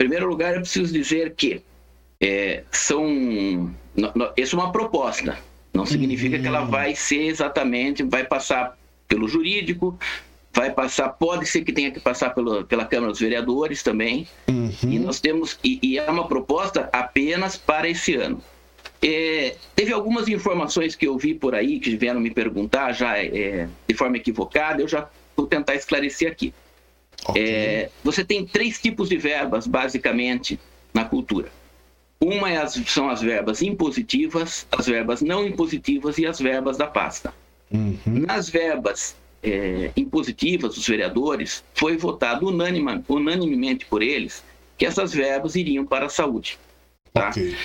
Em 0.00 0.04
primeiro 0.04 0.28
lugar, 0.28 0.54
eu 0.54 0.60
preciso 0.60 0.92
dizer 0.92 1.34
que 1.34 1.60
é, 2.20 2.62
são. 2.70 3.04
No, 3.96 4.12
no, 4.14 4.32
isso 4.36 4.54
é 4.54 4.58
uma 4.60 4.70
proposta. 4.70 5.36
Não 5.74 5.84
significa 5.84 6.36
uhum. 6.36 6.42
que 6.42 6.46
ela 6.46 6.60
uhum. 6.60 6.70
vai 6.70 6.94
ser 6.94 7.22
exatamente, 7.22 8.04
vai 8.04 8.22
passar 8.24 8.78
pelo 9.08 9.26
jurídico, 9.26 9.98
vai 10.54 10.70
passar, 10.70 11.08
pode 11.08 11.46
ser 11.46 11.64
que 11.64 11.72
tenha 11.72 11.90
que 11.90 11.98
passar 11.98 12.30
pelo, 12.30 12.64
pela 12.64 12.84
Câmara 12.84 13.10
dos 13.10 13.20
Vereadores 13.20 13.82
também. 13.82 14.28
Uhum. 14.48 14.70
E 14.84 15.00
nós 15.00 15.18
temos, 15.18 15.58
e, 15.64 15.80
e, 15.82 15.98
é 15.98 16.08
uma 16.08 16.28
proposta 16.28 16.88
apenas 16.92 17.56
para 17.56 17.88
esse 17.88 18.14
ano. 18.14 18.40
É, 19.02 19.56
teve 19.74 19.92
algumas 19.92 20.28
informações 20.28 20.94
que 20.94 21.08
eu 21.08 21.18
vi 21.18 21.34
por 21.34 21.56
aí 21.56 21.80
que 21.80 21.96
vieram 21.96 22.20
me 22.20 22.30
perguntar 22.30 22.92
já 22.92 23.18
é, 23.18 23.68
de 23.88 23.94
forma 23.96 24.16
equivocada, 24.16 24.80
eu 24.80 24.86
já 24.86 25.08
vou 25.36 25.46
tentar 25.48 25.74
esclarecer 25.74 26.30
aqui. 26.30 26.54
Okay. 27.26 27.42
É, 27.42 27.90
você 28.04 28.24
tem 28.24 28.46
três 28.46 28.80
tipos 28.80 29.08
de 29.08 29.16
verbas, 29.16 29.66
basicamente, 29.66 30.58
na 30.94 31.04
cultura. 31.04 31.50
Uma 32.20 32.50
é 32.50 32.56
as, 32.56 32.74
são 32.86 33.08
as 33.08 33.20
verbas 33.20 33.62
impositivas, 33.62 34.66
as 34.72 34.86
verbas 34.86 35.20
não 35.20 35.46
impositivas 35.46 36.18
e 36.18 36.26
as 36.26 36.38
verbas 36.38 36.76
da 36.76 36.86
pasta. 36.86 37.32
Uhum. 37.70 37.98
Nas 38.26 38.48
verbas 38.48 39.14
é, 39.42 39.92
impositivas, 39.96 40.76
os 40.76 40.86
vereadores, 40.86 41.62
foi 41.74 41.96
votado 41.96 42.48
unânime, 42.48 43.04
unanimemente 43.08 43.86
por 43.86 44.02
eles 44.02 44.42
que 44.76 44.86
essas 44.86 45.12
verbas 45.12 45.56
iriam 45.56 45.84
para 45.84 46.06
a 46.06 46.08
saúde. 46.08 46.58
Tá? 47.12 47.30
Okay. 47.30 47.56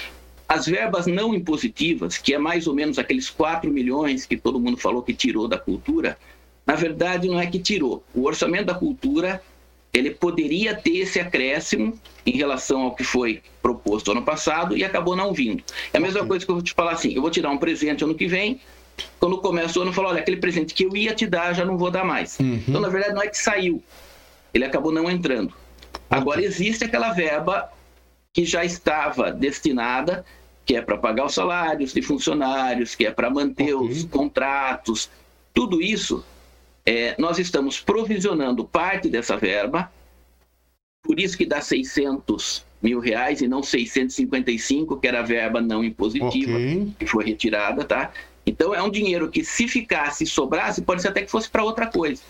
As 0.47 0.65
verbas 0.65 1.07
não 1.07 1.33
impositivas, 1.33 2.17
que 2.17 2.33
é 2.33 2.37
mais 2.37 2.67
ou 2.67 2.75
menos 2.75 2.99
aqueles 2.99 3.29
4 3.29 3.71
milhões 3.71 4.25
que 4.25 4.37
todo 4.37 4.59
mundo 4.59 4.77
falou 4.77 5.01
que 5.01 5.13
tirou 5.13 5.47
da 5.47 5.57
cultura, 5.57 6.17
na 6.65 6.75
verdade 6.75 7.27
não 7.27 7.39
é 7.39 7.45
que 7.45 7.59
tirou. 7.59 8.03
O 8.13 8.23
orçamento 8.23 8.65
da 8.65 8.73
cultura 8.73 9.41
ele 9.93 10.09
poderia 10.09 10.73
ter 10.73 10.97
esse 10.97 11.19
acréscimo 11.19 11.97
em 12.25 12.35
relação 12.35 12.81
ao 12.81 12.95
que 12.95 13.03
foi 13.03 13.41
proposto 13.61 14.11
ano 14.11 14.23
passado 14.23 14.75
e 14.75 14.83
acabou 14.83 15.15
não 15.15 15.31
vindo. 15.31 15.63
É 15.93 15.97
a 15.97 16.01
mesma 16.01 16.25
coisa 16.25 16.43
que 16.43 16.49
eu 16.49 16.55
vou 16.55 16.63
te 16.63 16.73
falar 16.73 16.93
assim: 16.93 17.13
eu 17.13 17.21
vou 17.21 17.29
te 17.29 17.41
dar 17.41 17.51
um 17.51 17.57
presente 17.57 18.03
ano 18.03 18.15
que 18.15 18.27
vem. 18.27 18.59
Quando 19.19 19.37
começa 19.39 19.77
o 19.77 19.81
ano, 19.83 19.91
eu 19.91 19.95
falo: 19.95 20.09
olha, 20.09 20.19
aquele 20.19 20.37
presente 20.37 20.73
que 20.73 20.85
eu 20.85 20.97
ia 20.97 21.13
te 21.13 21.27
dar, 21.27 21.53
já 21.53 21.63
não 21.63 21.77
vou 21.77 21.91
dar 21.91 22.03
mais. 22.03 22.39
Uhum. 22.39 22.63
Então, 22.67 22.81
na 22.81 22.89
verdade, 22.89 23.13
não 23.13 23.21
é 23.21 23.27
que 23.27 23.37
saiu, 23.37 23.83
ele 24.51 24.65
acabou 24.65 24.91
não 24.91 25.09
entrando. 25.09 25.53
Agora, 26.09 26.43
existe 26.43 26.83
aquela 26.83 27.11
verba 27.11 27.71
que 28.33 28.45
já 28.45 28.65
estava 28.65 29.31
destinada, 29.31 30.25
que 30.65 30.75
é 30.75 30.81
para 30.81 30.97
pagar 30.97 31.25
os 31.25 31.35
salários 31.35 31.93
de 31.93 32.01
funcionários, 32.01 32.95
que 32.95 33.05
é 33.05 33.11
para 33.11 33.29
manter 33.29 33.75
okay. 33.75 33.89
os 33.89 34.03
contratos. 34.05 35.09
Tudo 35.53 35.79
isso 35.81 36.25
é, 36.85 37.15
nós 37.17 37.39
estamos 37.39 37.79
provisionando 37.79 38.65
parte 38.65 39.09
dessa 39.09 39.37
verba, 39.37 39.91
por 41.01 41.19
isso 41.19 41.37
que 41.37 41.45
dá 41.45 41.61
600 41.61 42.65
mil 42.81 42.99
reais 42.99 43.41
e 43.41 43.47
não 43.47 43.63
655, 43.63 44.97
que 44.97 45.07
era 45.07 45.19
a 45.19 45.23
verba 45.23 45.61
não 45.61 45.83
impositiva, 45.83 46.51
okay. 46.51 46.93
que 46.99 47.05
foi 47.05 47.23
retirada, 47.25 47.83
tá? 47.85 48.11
Então 48.45 48.75
é 48.75 48.81
um 48.83 48.89
dinheiro 48.89 49.29
que 49.29 49.43
se 49.43 49.67
ficasse, 49.67 50.25
sobrasse, 50.25 50.81
pode 50.81 51.01
ser 51.01 51.09
até 51.09 51.21
que 51.21 51.31
fosse 51.31 51.49
para 51.49 51.63
outra 51.63 51.87
coisa. 51.87 52.21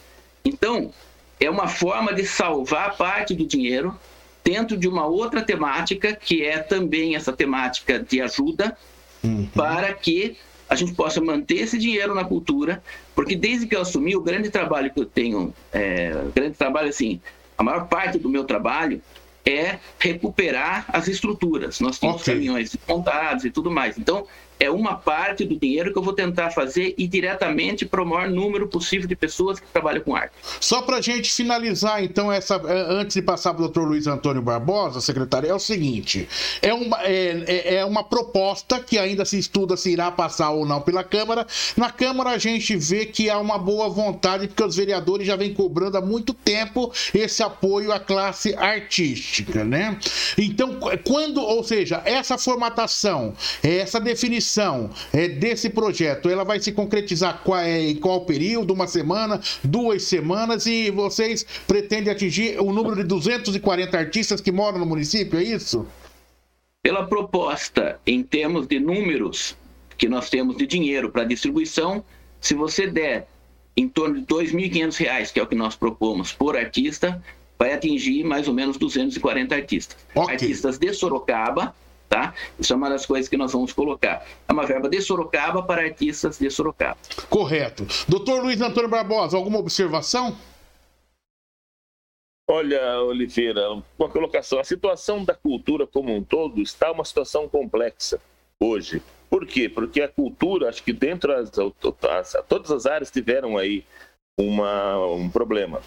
Então, 0.45 0.91
é 1.39 1.49
uma 1.49 1.67
forma 1.67 2.13
de 2.13 2.25
salvar 2.25 2.95
parte 2.95 3.33
do 3.33 3.45
dinheiro 3.45 3.97
dentro 4.43 4.77
de 4.77 4.87
uma 4.87 5.05
outra 5.05 5.41
temática, 5.41 6.13
que 6.13 6.43
é 6.43 6.59
também 6.59 7.15
essa 7.15 7.33
temática 7.33 7.97
de 7.97 8.21
ajuda, 8.21 8.77
uhum. 9.23 9.47
para 9.55 9.93
que 9.93 10.37
a 10.69 10.75
gente 10.75 10.93
possa 10.93 11.21
manter 11.21 11.55
esse 11.55 11.77
dinheiro 11.77 12.15
na 12.15 12.23
cultura, 12.23 12.81
porque 13.15 13.35
desde 13.35 13.67
que 13.67 13.75
eu 13.75 13.81
assumi, 13.81 14.15
o 14.15 14.21
grande 14.21 14.49
trabalho 14.49 14.91
que 14.91 14.99
eu 14.99 15.05
tenho, 15.05 15.53
é, 15.71 16.11
o 16.25 16.31
grande 16.31 16.55
trabalho, 16.55 16.89
assim, 16.89 17.19
a 17.57 17.63
maior 17.63 17.87
parte 17.87 18.17
do 18.17 18.29
meu 18.29 18.43
trabalho 18.43 19.01
é 19.45 19.77
recuperar 19.99 20.85
as 20.87 21.07
estruturas. 21.07 21.79
Nós 21.79 21.99
temos 21.99 22.21
okay. 22.21 22.33
caminhões 22.33 22.75
montados 22.87 23.43
e 23.45 23.51
tudo 23.51 23.69
mais. 23.69 23.97
Então, 23.97 24.25
é 24.63 24.71
uma 24.71 24.95
parte 24.95 25.43
do 25.43 25.59
dinheiro 25.59 25.91
que 25.91 25.97
eu 25.97 26.03
vou 26.03 26.13
tentar 26.13 26.51
fazer 26.51 26.95
e 26.97 27.05
diretamente 27.07 27.85
para 27.85 28.01
o 28.01 28.05
maior 28.05 28.29
número 28.29 28.67
possível 28.67 29.07
de 29.07 29.15
pessoas 29.15 29.59
que 29.59 29.67
trabalham 29.67 30.01
com 30.01 30.15
arte. 30.15 30.33
Só 30.59 30.81
para 30.81 30.97
a 30.97 31.01
gente 31.01 31.31
finalizar, 31.31 32.03
então, 32.03 32.31
essa, 32.31 32.55
é, 32.55 32.85
antes 32.89 33.15
de 33.15 33.21
passar 33.21 33.53
para 33.53 33.63
o 33.63 33.65
doutor 33.65 33.87
Luiz 33.87 34.07
Antônio 34.07 34.41
Barbosa, 34.41 35.01
secretário, 35.01 35.49
é 35.49 35.53
o 35.53 35.59
seguinte: 35.59 36.27
é 36.61 36.73
uma, 36.73 37.01
é, 37.03 37.43
é, 37.47 37.75
é 37.75 37.85
uma 37.85 38.03
proposta 38.03 38.79
que 38.79 38.97
ainda 38.97 39.25
se 39.25 39.37
estuda 39.37 39.75
se 39.75 39.91
irá 39.91 40.09
passar 40.11 40.51
ou 40.51 40.65
não 40.65 40.81
pela 40.81 41.03
Câmara. 41.03 41.45
Na 41.75 41.91
Câmara, 41.91 42.29
a 42.29 42.37
gente 42.37 42.75
vê 42.77 43.05
que 43.05 43.29
há 43.29 43.37
uma 43.39 43.57
boa 43.57 43.89
vontade, 43.89 44.47
porque 44.47 44.63
os 44.63 44.75
vereadores 44.75 45.27
já 45.27 45.35
vêm 45.35 45.53
cobrando 45.53 45.97
há 45.97 46.01
muito 46.01 46.33
tempo 46.33 46.91
esse 47.13 47.43
apoio 47.43 47.91
à 47.91 47.99
classe 47.99 48.55
artística, 48.55 49.63
né? 49.63 49.97
Então, 50.37 50.79
quando, 51.03 51.41
ou 51.41 51.63
seja, 51.63 52.01
essa 52.05 52.37
formatação, 52.37 53.33
essa 53.61 53.99
definição 53.99 54.52
é, 55.11 55.27
desse 55.27 55.69
projeto, 55.69 56.29
ela 56.29 56.43
vai 56.43 56.59
se 56.59 56.71
concretizar 56.71 57.41
qual, 57.43 57.59
é, 57.59 57.81
em 57.81 57.95
qual 57.95 58.25
período? 58.25 58.73
Uma 58.73 58.87
semana, 58.87 59.39
duas 59.63 60.03
semanas? 60.03 60.65
E 60.65 60.91
vocês 60.91 61.45
pretendem 61.67 62.11
atingir 62.11 62.59
o 62.59 62.71
número 62.71 62.95
de 62.95 63.03
240 63.03 63.97
artistas 63.97 64.41
que 64.41 64.51
moram 64.51 64.79
no 64.79 64.85
município, 64.85 65.39
é 65.39 65.43
isso? 65.43 65.87
Pela 66.81 67.05
proposta, 67.05 67.99
em 68.05 68.21
termos 68.21 68.67
de 68.67 68.79
números 68.79 69.55
que 69.97 70.09
nós 70.09 70.29
temos 70.29 70.57
de 70.57 70.67
dinheiro 70.67 71.09
para 71.09 71.23
distribuição, 71.23 72.03
se 72.41 72.53
você 72.53 72.87
der 72.87 73.27
em 73.75 73.87
torno 73.87 74.15
de 74.15 74.21
R$ 74.21 74.43
2.500, 74.43 75.31
que 75.31 75.39
é 75.39 75.43
o 75.43 75.47
que 75.47 75.55
nós 75.55 75.75
propomos 75.75 76.31
por 76.31 76.55
artista, 76.55 77.21
vai 77.57 77.73
atingir 77.73 78.23
mais 78.23 78.47
ou 78.47 78.53
menos 78.53 78.77
240 78.77 79.55
artistas. 79.55 79.97
Okay. 80.13 80.33
Artistas 80.33 80.77
de 80.77 80.93
Sorocaba, 80.93 81.73
Tá? 82.13 82.31
Isso 82.59 82.71
é 82.71 82.75
uma 82.75 82.91
das 82.91 83.07
coisas 83.07 83.27
que 83.27 83.35
nós 83.35 83.53
vamos 83.53 83.73
colocar. 83.73 84.23
É 84.47 84.53
uma 84.53 84.67
verba 84.67 84.87
de 84.87 85.01
Sorocaba 85.01 85.63
para 85.63 85.81
artistas 85.81 86.37
de 86.37 86.47
Sorocaba. 86.47 86.95
Correto. 87.27 87.87
Doutor 88.07 88.43
Luiz 88.43 88.61
Antônio 88.61 88.87
Barbosa, 88.87 89.35
alguma 89.35 89.57
observação? 89.57 90.37
Olha, 92.47 93.01
Oliveira, 93.01 93.67
uma 93.97 94.07
colocação. 94.09 94.59
A 94.59 94.63
situação 94.63 95.25
da 95.25 95.33
cultura 95.33 95.87
como 95.87 96.15
um 96.15 96.23
todo 96.23 96.61
está 96.61 96.91
uma 96.91 97.03
situação 97.03 97.49
complexa 97.49 98.21
hoje. 98.59 99.01
Por 99.27 99.47
quê? 99.47 99.67
Porque 99.67 99.99
a 99.99 100.07
cultura, 100.07 100.69
acho 100.69 100.83
que 100.83 100.93
dentro 100.93 101.33
das 101.33 101.49
todas 102.47 102.69
as 102.69 102.85
áreas 102.85 103.09
tiveram 103.09 103.57
aí 103.57 103.83
uma, 104.37 105.03
um 105.07 105.27
problema 105.31 105.81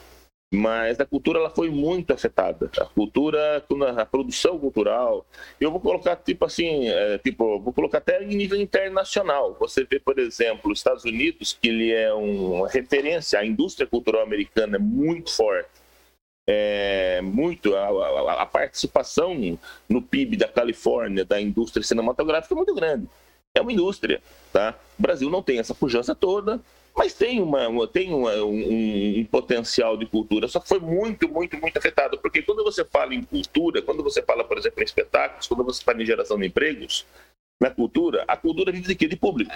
mas 0.57 0.99
a 0.99 1.05
cultura 1.05 1.39
ela 1.39 1.51
foi 1.51 1.69
muito 1.69 2.13
afetada. 2.15 2.71
A 2.79 2.87
cultura, 2.87 3.63
a 3.99 4.07
produção 4.07 4.59
cultural, 4.59 5.27
eu 5.61 5.71
vou 5.71 5.79
colocar 5.79 6.17
tipo 6.17 6.47
assim, 6.47 6.89
é, 6.89 7.19
tipo, 7.19 7.61
vou 7.61 7.75
colocar 7.75 7.99
até 7.99 8.23
em 8.25 8.35
nível 8.35 8.59
internacional. 8.59 9.55
Você 9.61 9.85
vê, 9.85 10.01
por 10.01 10.19
exemplo, 10.19 10.73
os 10.73 10.79
Estados 10.79 11.05
Unidos, 11.05 11.57
que 11.61 11.69
ele 11.69 11.93
é 11.93 12.13
uma 12.13 12.69
referência, 12.69 13.39
a 13.39 13.45
indústria 13.45 13.87
cultural 13.87 14.23
americana 14.23 14.77
é 14.77 14.81
muito 14.81 15.31
forte. 15.31 15.69
É, 16.49 17.21
muito 17.23 17.75
a, 17.75 17.89
a, 17.89 18.43
a 18.43 18.47
participação 18.47 19.59
no 19.89 20.01
PIB 20.01 20.37
da 20.37 20.49
Califórnia 20.49 21.25
da 21.25 21.41
indústria 21.41 21.83
cinematográfica 21.83 22.55
é 22.55 22.57
muito 22.57 22.75
grande. 22.75 23.07
É 23.55 23.61
uma 23.61 23.73
indústria, 23.73 24.23
tá? 24.53 24.75
O 24.99 25.03
Brasil 25.03 25.29
não 25.29 25.43
tem 25.43 25.59
essa 25.59 25.75
pujança 25.75 26.15
toda, 26.15 26.61
mas 26.97 27.13
tem, 27.13 27.43
uma, 27.43 27.87
tem 27.89 28.13
uma, 28.13 28.33
um, 28.37 29.21
um, 29.21 29.25
potencial 29.27 29.97
de 29.99 30.07
cultura, 30.07 30.49
só 30.49 30.59
que 30.59 30.69
foi 30.69 30.81
muito, 30.81 31.29
muito, 31.29 31.59
muito 31.59 31.77
afetado, 31.77 32.19
porque 32.19 32.41
quando 32.41 32.65
você 32.65 32.85
fala 32.85 33.15
em 33.15 33.23
cultura, 33.23 33.83
quando 33.83 34.03
você 34.03 34.23
fala, 34.23 34.43
por 34.43 34.57
exemplo, 34.57 34.81
em 34.81 34.85
espetáculos, 34.85 35.47
quando 35.47 35.63
você 35.63 35.85
fala 35.85 36.03
em 36.03 36.07
geração 36.07 36.39
de 36.39 36.47
empregos, 36.47 37.05
na 37.61 37.71
cultura, 37.71 38.25
a 38.27 38.37
cultura 38.37 38.73
vive 38.73 38.89
de 38.89 38.95
quê? 38.95 39.07
De 39.07 39.17
público. 39.17 39.53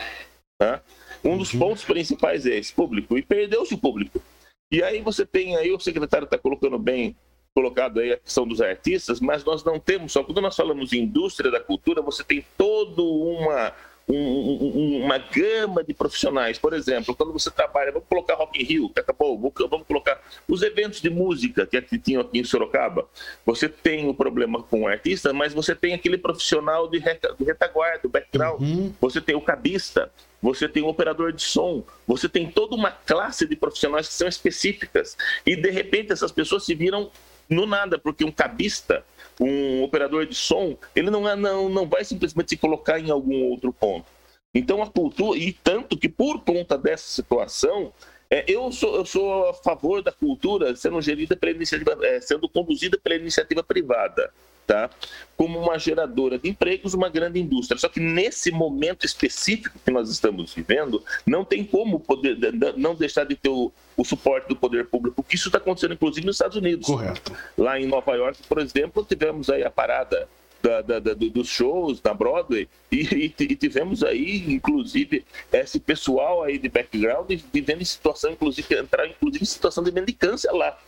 Tá? 0.58 0.82
Um 1.24 1.38
dos 1.38 1.54
uhum. 1.54 1.60
pontos 1.60 1.84
principais 1.84 2.44
é 2.44 2.58
esse, 2.58 2.74
público, 2.74 3.16
e 3.16 3.22
perdeu-se 3.22 3.72
o 3.72 3.78
público. 3.78 4.22
E 4.70 4.82
aí 4.82 5.00
você 5.00 5.24
tem 5.24 5.56
aí, 5.56 5.72
o 5.72 5.80
secretário 5.80 6.26
está 6.26 6.36
colocando 6.36 6.78
bem 6.78 7.16
colocado 7.54 8.00
aí 8.00 8.12
a 8.12 8.16
questão 8.18 8.46
dos 8.46 8.60
artistas, 8.60 9.18
mas 9.18 9.44
nós 9.44 9.64
não 9.64 9.80
temos 9.80 10.12
só, 10.12 10.22
quando 10.22 10.40
nós 10.40 10.54
falamos 10.54 10.92
em 10.92 11.00
indústria 11.00 11.50
da 11.50 11.58
cultura, 11.58 12.00
você 12.00 12.22
tem 12.22 12.44
toda 12.56 13.02
uma 13.02 13.74
um, 14.08 15.04
uma 15.04 15.18
gama 15.18 15.84
de 15.84 15.94
profissionais. 15.94 16.58
Por 16.58 16.72
exemplo, 16.72 17.14
quando 17.14 17.32
você 17.32 17.50
trabalha, 17.50 17.92
vamos 17.92 18.08
colocar 18.08 18.34
Rock 18.34 18.60
in 18.60 18.64
Rio, 18.64 18.88
que 18.88 19.00
acabou, 19.00 19.38
vamos 19.38 19.86
colocar 19.86 20.20
os 20.48 20.62
eventos 20.62 21.00
de 21.00 21.10
música 21.10 21.66
que 21.66 21.76
aqui 21.76 21.98
tinham 21.98 22.22
aqui 22.22 22.38
em 22.38 22.44
Sorocaba. 22.44 23.06
Você 23.46 23.68
tem 23.68 24.06
o 24.06 24.10
um 24.10 24.14
problema 24.14 24.62
com 24.62 24.82
o 24.82 24.88
artista, 24.88 25.32
mas 25.32 25.52
você 25.52 25.74
tem 25.74 25.94
aquele 25.94 26.18
profissional 26.18 26.88
de 26.88 26.98
reta, 26.98 27.34
retaguarda, 27.38 28.08
background. 28.08 28.60
Uhum. 28.60 28.92
Você 29.00 29.20
tem 29.20 29.34
o 29.34 29.40
cabista, 29.40 30.10
você 30.42 30.68
tem 30.68 30.82
o 30.82 30.88
operador 30.88 31.32
de 31.32 31.42
som, 31.42 31.84
você 32.06 32.28
tem 32.28 32.50
toda 32.50 32.74
uma 32.74 32.90
classe 32.90 33.46
de 33.46 33.54
profissionais 33.54 34.08
que 34.08 34.14
são 34.14 34.28
específicas. 34.28 35.16
E 35.46 35.54
de 35.54 35.70
repente 35.70 36.12
essas 36.12 36.32
pessoas 36.32 36.64
se 36.64 36.74
viram 36.74 37.10
no 37.48 37.66
nada, 37.66 37.98
porque 37.98 38.24
um 38.24 38.30
cabista 38.30 39.04
um 39.40 39.82
operador 39.82 40.26
de 40.26 40.34
som, 40.34 40.76
ele 40.94 41.10
não, 41.10 41.28
é, 41.28 41.34
não, 41.34 41.68
não 41.68 41.86
vai 41.86 42.04
simplesmente 42.04 42.50
se 42.50 42.56
colocar 42.56 43.00
em 43.00 43.10
algum 43.10 43.44
outro 43.44 43.72
ponto. 43.72 44.06
Então 44.54 44.82
a 44.82 44.86
cultura, 44.86 45.38
e 45.38 45.52
tanto 45.52 45.96
que 45.96 46.08
por 46.08 46.40
conta 46.44 46.76
dessa 46.76 47.08
situação, 47.08 47.92
é, 48.28 48.44
eu, 48.46 48.70
sou, 48.70 48.96
eu 48.96 49.04
sou 49.04 49.48
a 49.48 49.54
favor 49.54 50.02
da 50.02 50.12
cultura 50.12 50.76
sendo 50.76 51.00
gerida 51.00 51.36
pela 51.36 51.52
iniciativa, 51.52 51.96
é, 52.02 52.20
sendo 52.20 52.48
conduzida 52.48 52.98
pela 52.98 53.16
iniciativa 53.16 53.62
privada 53.62 54.32
tá? 54.70 54.88
como 55.36 55.58
uma 55.58 55.78
geradora 55.78 56.38
de 56.38 56.48
empregos, 56.48 56.94
uma 56.94 57.08
grande 57.08 57.40
indústria. 57.40 57.76
Só 57.76 57.88
que 57.88 57.98
nesse 57.98 58.52
momento 58.52 59.04
específico 59.04 59.78
que 59.84 59.90
nós 59.90 60.08
estamos 60.10 60.54
vivendo, 60.54 61.02
não 61.26 61.44
tem 61.44 61.64
como 61.64 61.98
poder, 61.98 62.36
não 62.76 62.94
deixar 62.94 63.24
de 63.24 63.34
ter 63.34 63.48
o, 63.48 63.72
o 63.96 64.04
suporte 64.04 64.48
do 64.48 64.54
poder 64.54 64.86
público, 64.86 65.24
que 65.24 65.34
isso 65.34 65.48
está 65.48 65.58
acontecendo 65.58 65.94
inclusive 65.94 66.24
nos 66.26 66.36
Estados 66.36 66.56
Unidos. 66.56 66.86
Correto. 66.86 67.32
Lá 67.56 67.80
em 67.80 67.86
Nova 67.86 68.14
York, 68.14 68.38
por 68.46 68.58
exemplo, 68.58 69.02
tivemos 69.02 69.50
aí 69.50 69.64
a 69.64 69.70
parada 69.70 70.28
da, 70.62 70.82
da, 70.82 70.98
da, 71.00 71.14
dos 71.14 71.48
shows 71.48 72.00
na 72.02 72.12
Broadway 72.12 72.68
e, 72.92 73.32
e, 73.38 73.56
tivemos 73.56 74.04
aí, 74.04 74.44
inclusive, 74.46 75.24
esse 75.50 75.80
pessoal 75.80 76.42
aí 76.42 76.58
de 76.58 76.68
background 76.68 77.32
vivendo 77.52 77.80
em 77.80 77.86
situação, 77.86 78.32
inclusive, 78.32 78.74
entrar 78.76 79.06
inclusive 79.06 79.42
em 79.42 79.46
situação 79.46 79.82
de 79.82 79.90
mendicância 79.90 80.52
lá. 80.52 80.78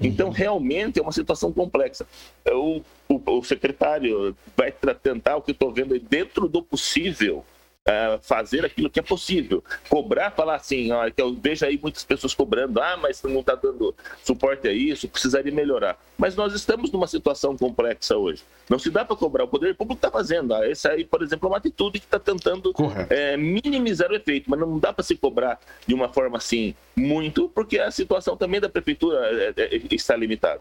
Então, 0.00 0.30
realmente 0.30 0.98
é 0.98 1.02
uma 1.02 1.12
situação 1.12 1.52
complexa. 1.52 2.06
O, 2.46 2.82
o, 3.08 3.38
o 3.38 3.44
secretário 3.44 4.36
vai 4.56 4.72
tentar, 4.72 5.36
o 5.36 5.42
que 5.42 5.50
estou 5.50 5.72
vendo, 5.72 5.98
dentro 5.98 6.48
do 6.48 6.62
possível, 6.62 7.44
Uh, 7.88 8.18
fazer 8.20 8.66
aquilo 8.66 8.90
que 8.90 9.00
é 9.00 9.02
possível. 9.02 9.64
Cobrar, 9.88 10.30
falar 10.30 10.56
assim, 10.56 10.92
ó, 10.92 11.08
que 11.08 11.22
eu 11.22 11.32
vejo 11.32 11.64
aí 11.64 11.78
muitas 11.82 12.04
pessoas 12.04 12.34
cobrando, 12.34 12.78
ah, 12.82 12.98
mas 13.00 13.22
não 13.22 13.40
está 13.40 13.54
dando 13.54 13.94
suporte 14.22 14.68
a 14.68 14.72
isso, 14.72 15.08
precisaria 15.08 15.50
melhorar. 15.50 15.98
Mas 16.18 16.36
nós 16.36 16.52
estamos 16.52 16.92
numa 16.92 17.06
situação 17.06 17.56
complexa 17.56 18.14
hoje. 18.14 18.42
Não 18.68 18.78
se 18.78 18.90
dá 18.90 19.06
para 19.06 19.16
cobrar, 19.16 19.44
o 19.44 19.48
poder 19.48 19.74
público 19.74 19.98
está 19.98 20.10
fazendo. 20.10 20.52
Ah, 20.52 20.68
essa 20.68 20.90
aí, 20.90 21.02
por 21.02 21.22
exemplo, 21.22 21.46
é 21.46 21.50
uma 21.50 21.56
atitude 21.56 21.98
que 21.98 22.04
está 22.04 22.18
tentando 22.18 22.74
é, 23.08 23.38
minimizar 23.38 24.10
o 24.10 24.14
efeito, 24.14 24.50
mas 24.50 24.60
não 24.60 24.78
dá 24.78 24.92
para 24.92 25.02
se 25.02 25.16
cobrar 25.16 25.58
de 25.86 25.94
uma 25.94 26.10
forma 26.10 26.36
assim 26.36 26.74
muito, 26.94 27.48
porque 27.48 27.78
a 27.78 27.90
situação 27.90 28.36
também 28.36 28.60
da 28.60 28.68
prefeitura 28.68 29.18
é, 29.56 29.62
é, 29.62 29.80
está 29.90 30.14
limitada. 30.14 30.60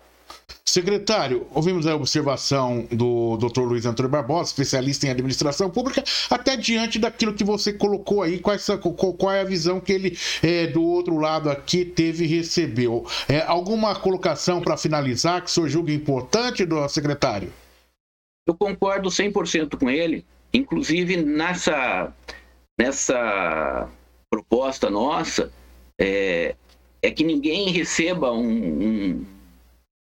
Secretário, 0.78 1.48
ouvimos 1.56 1.88
a 1.88 1.96
observação 1.96 2.88
do 2.92 3.36
Dr. 3.38 3.62
Luiz 3.62 3.84
Antônio 3.88 4.12
Barbosa, 4.12 4.50
especialista 4.50 5.08
em 5.08 5.10
administração 5.10 5.72
pública, 5.72 6.04
até 6.30 6.56
diante 6.56 7.00
daquilo 7.00 7.34
que 7.34 7.44
você 7.44 7.74
colocou 7.74 8.22
aí, 8.22 8.38
qual, 8.38 8.56
qual 9.18 9.34
é 9.34 9.42
a 9.42 9.44
visão 9.44 9.80
que 9.80 9.92
ele, 9.92 10.16
é, 10.44 10.68
do 10.68 10.84
outro 10.84 11.18
lado 11.18 11.50
aqui, 11.50 11.84
teve 11.84 12.26
e 12.26 12.28
recebeu. 12.28 13.08
É, 13.28 13.42
alguma 13.42 13.96
colocação 13.96 14.62
para 14.62 14.78
finalizar 14.78 15.42
que 15.42 15.48
o 15.48 15.52
senhor 15.52 15.68
julga 15.68 15.92
importante, 15.92 16.64
do 16.64 16.88
secretário? 16.88 17.52
Eu 18.46 18.54
concordo 18.54 19.10
100% 19.10 19.80
com 19.80 19.90
ele, 19.90 20.24
inclusive 20.54 21.18
nessa, 21.18 22.14
nessa 22.80 23.90
proposta 24.30 24.92
nossa, 24.92 25.52
é, 26.00 26.54
é 27.02 27.10
que 27.10 27.24
ninguém 27.24 27.72
receba 27.72 28.32
um, 28.32 28.46
um 28.46 29.26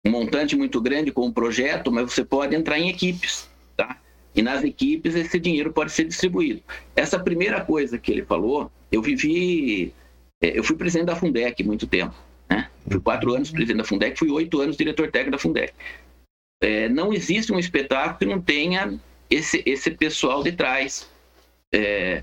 um 0.05 0.11
montante 0.11 0.57
muito 0.57 0.81
grande 0.81 1.13
com 1.13 1.27
o 1.27 1.33
projeto, 1.33 1.91
mas 1.91 2.13
você 2.13 2.25
pode 2.25 2.55
entrar 2.55 2.79
em 2.79 2.89
equipes, 2.89 3.49
tá? 3.77 3.99
E 4.35 4.43
nas 4.43 4.63
equipes 4.63 5.15
esse 5.15 5.39
dinheiro 5.39 5.73
pode 5.73 5.93
ser 5.93 6.05
distribuído. 6.05 6.63
Essa 6.95 7.19
primeira 7.19 7.61
coisa 7.65 7.99
que 7.99 8.13
ele 8.13 8.25
falou, 8.25 8.71
eu 8.91 9.03
vivi, 9.03 9.93
é, 10.41 10.59
eu 10.59 10.63
fui 10.63 10.77
presidente 10.77 11.07
da 11.07 11.17
Fundec 11.17 11.63
muito 11.65 11.87
tempo, 11.87 12.15
né? 12.49 12.71
Fui 12.89 13.01
quatro 13.01 13.35
anos 13.35 13.51
presidente 13.51 13.79
da 13.79 13.85
Fundec, 13.85 14.19
fui 14.19 14.31
oito 14.31 14.61
anos 14.61 14.77
diretor 14.77 15.11
técnico 15.11 15.33
da 15.33 15.39
Fundec. 15.39 15.73
É, 16.63 16.89
não 16.89 17.13
existe 17.13 17.53
um 17.53 17.59
espetáculo 17.59 18.19
que 18.19 18.27
não 18.27 18.41
tenha 18.41 18.99
esse, 19.31 19.63
esse 19.67 19.91
pessoal 19.91 20.43
de 20.43 20.53
trás 20.53 21.09
é, 21.73 22.23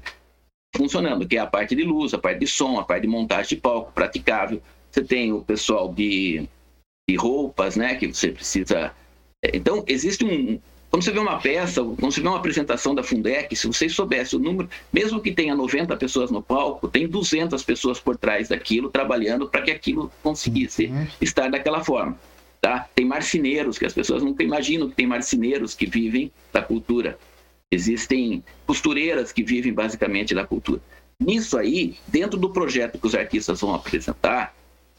funcionando, 0.76 1.28
que 1.28 1.38
é 1.38 1.40
a 1.40 1.48
parte 1.48 1.76
de 1.76 1.84
luz, 1.84 2.14
a 2.14 2.18
parte 2.18 2.40
de 2.40 2.48
som, 2.48 2.80
a 2.80 2.84
parte 2.84 3.04
de 3.04 3.08
montagem 3.08 3.50
de 3.50 3.56
palco 3.58 3.92
praticável. 3.94 4.62
Você 4.92 5.04
tem 5.04 5.32
o 5.32 5.42
pessoal 5.42 5.94
de 5.94 6.48
de 7.08 7.16
roupas, 7.16 7.76
né? 7.76 7.96
Que 7.96 8.08
você 8.08 8.30
precisa. 8.30 8.92
É, 9.44 9.56
então, 9.56 9.84
existe 9.88 10.26
um. 10.26 10.60
Quando 10.90 11.04
você 11.04 11.12
vê 11.12 11.20
uma 11.20 11.40
peça, 11.40 11.84
quando 11.84 12.12
você 12.12 12.22
vê 12.22 12.28
uma 12.28 12.38
apresentação 12.38 12.96
da 12.96 13.04
Fundec, 13.04 13.54
se 13.54 13.68
vocês 13.68 13.94
soubessem 13.94 14.40
o 14.40 14.42
número, 14.42 14.70
mesmo 14.94 15.20
que 15.20 15.32
tenha 15.32 15.54
90 15.54 15.96
pessoas 15.98 16.32
no 16.32 16.42
palco, 16.42 16.88
tem 16.88 17.06
200 17.06 17.62
pessoas 17.64 18.00
por 18.00 18.16
trás 18.16 18.48
daquilo 18.48 18.90
trabalhando 18.90 19.50
para 19.50 19.62
que 19.62 19.72
aquilo 19.72 20.10
conseguisse 20.24 20.86
uhum. 20.86 21.06
estar 21.20 21.50
daquela 21.50 21.84
forma. 21.84 22.18
Tá? 22.62 22.88
Tem 22.96 23.06
marceneiros, 23.06 23.78
que 23.78 23.86
as 23.86 23.94
pessoas 23.94 24.24
nunca 24.24 24.42
imaginam 24.42 24.90
que 24.90 24.96
tem 24.96 25.06
marceneiros 25.06 25.74
que 25.74 25.86
vivem 25.86 26.32
da 26.54 26.62
cultura. 26.62 27.20
Existem 27.70 28.42
costureiras 28.66 29.34
que 29.34 29.44
vivem 29.44 29.74
basicamente 29.74 30.34
da 30.34 30.46
cultura. 30.46 30.82
Nisso 31.20 31.58
aí, 31.58 31.98
dentro 32.08 32.40
do 32.40 32.50
projeto 32.50 32.98
que 32.98 33.06
os 33.08 33.16
artistas 33.16 33.60
vão 33.60 33.76
apresentar, 33.76 34.55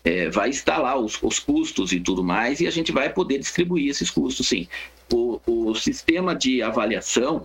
é, 0.07 0.31
vai 0.31 0.53
lá 0.69 0.97
os, 0.97 1.21
os, 1.21 1.41
custos 1.41 1.93
e 1.93 1.99
tudo 1.99 2.23
mais, 2.23 2.61
e 2.61 2.67
a 2.69 2.71
gente 2.71 2.93
vai 2.93 3.13
poder 3.13 3.39
distribuir 3.39 3.91
esses 3.91 4.09
custos, 4.09 4.47
sim. 4.47 4.69
O, 5.13 5.41
o 5.45 5.75
sistema 5.75 6.33
de 6.33 6.63
avaliação 6.63 7.45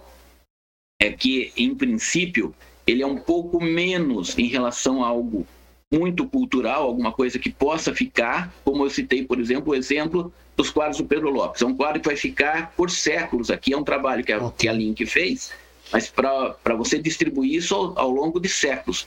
é 1.02 1.12
que, 1.12 1.52
em 1.58 1.74
princípio, 1.74 2.54
ele 2.86 3.02
é 3.02 3.08
um 3.08 3.17
pouco 3.17 3.60
menos 3.60 4.38
em 4.38 4.45
relação 4.45 5.04
a 5.04 5.08
algo 5.08 5.47
muito 5.91 6.28
cultural, 6.28 6.84
alguma 6.84 7.12
coisa 7.12 7.39
que 7.39 7.50
possa 7.50 7.95
ficar, 7.95 8.54
como 8.63 8.86
eu 8.86 8.91
citei, 8.91 9.26
por 9.26 9.39
exemplo, 9.39 9.74
o 9.74 9.76
exemplo 9.76 10.32
dos 10.56 10.69
quadros 10.69 11.00
do 11.00 11.06
Pedro 11.06 11.32
Lopes. 11.32 11.63
É 11.63 11.65
um 11.65 11.76
quadro 11.76 12.00
que 12.00 12.08
vai 12.08 12.15
ficar 12.15 12.74
por 12.78 12.91
séculos 12.91 13.50
aqui, 13.50 13.74
é 13.74 13.78
um 13.78 13.84
trabalho 13.84 14.24
que 14.24 14.32
a, 14.32 14.52
que 14.52 14.67
a 14.67 14.74
Link 14.74 15.04
fez, 15.08 15.52
mas 15.91 16.10
para 16.10 16.75
você 16.75 16.99
distribuir 16.99 17.56
isso 17.56 17.75
ao, 17.75 17.99
ao, 17.99 18.10
longo 18.10 18.39
de 18.39 18.47
séculos, 18.47 19.06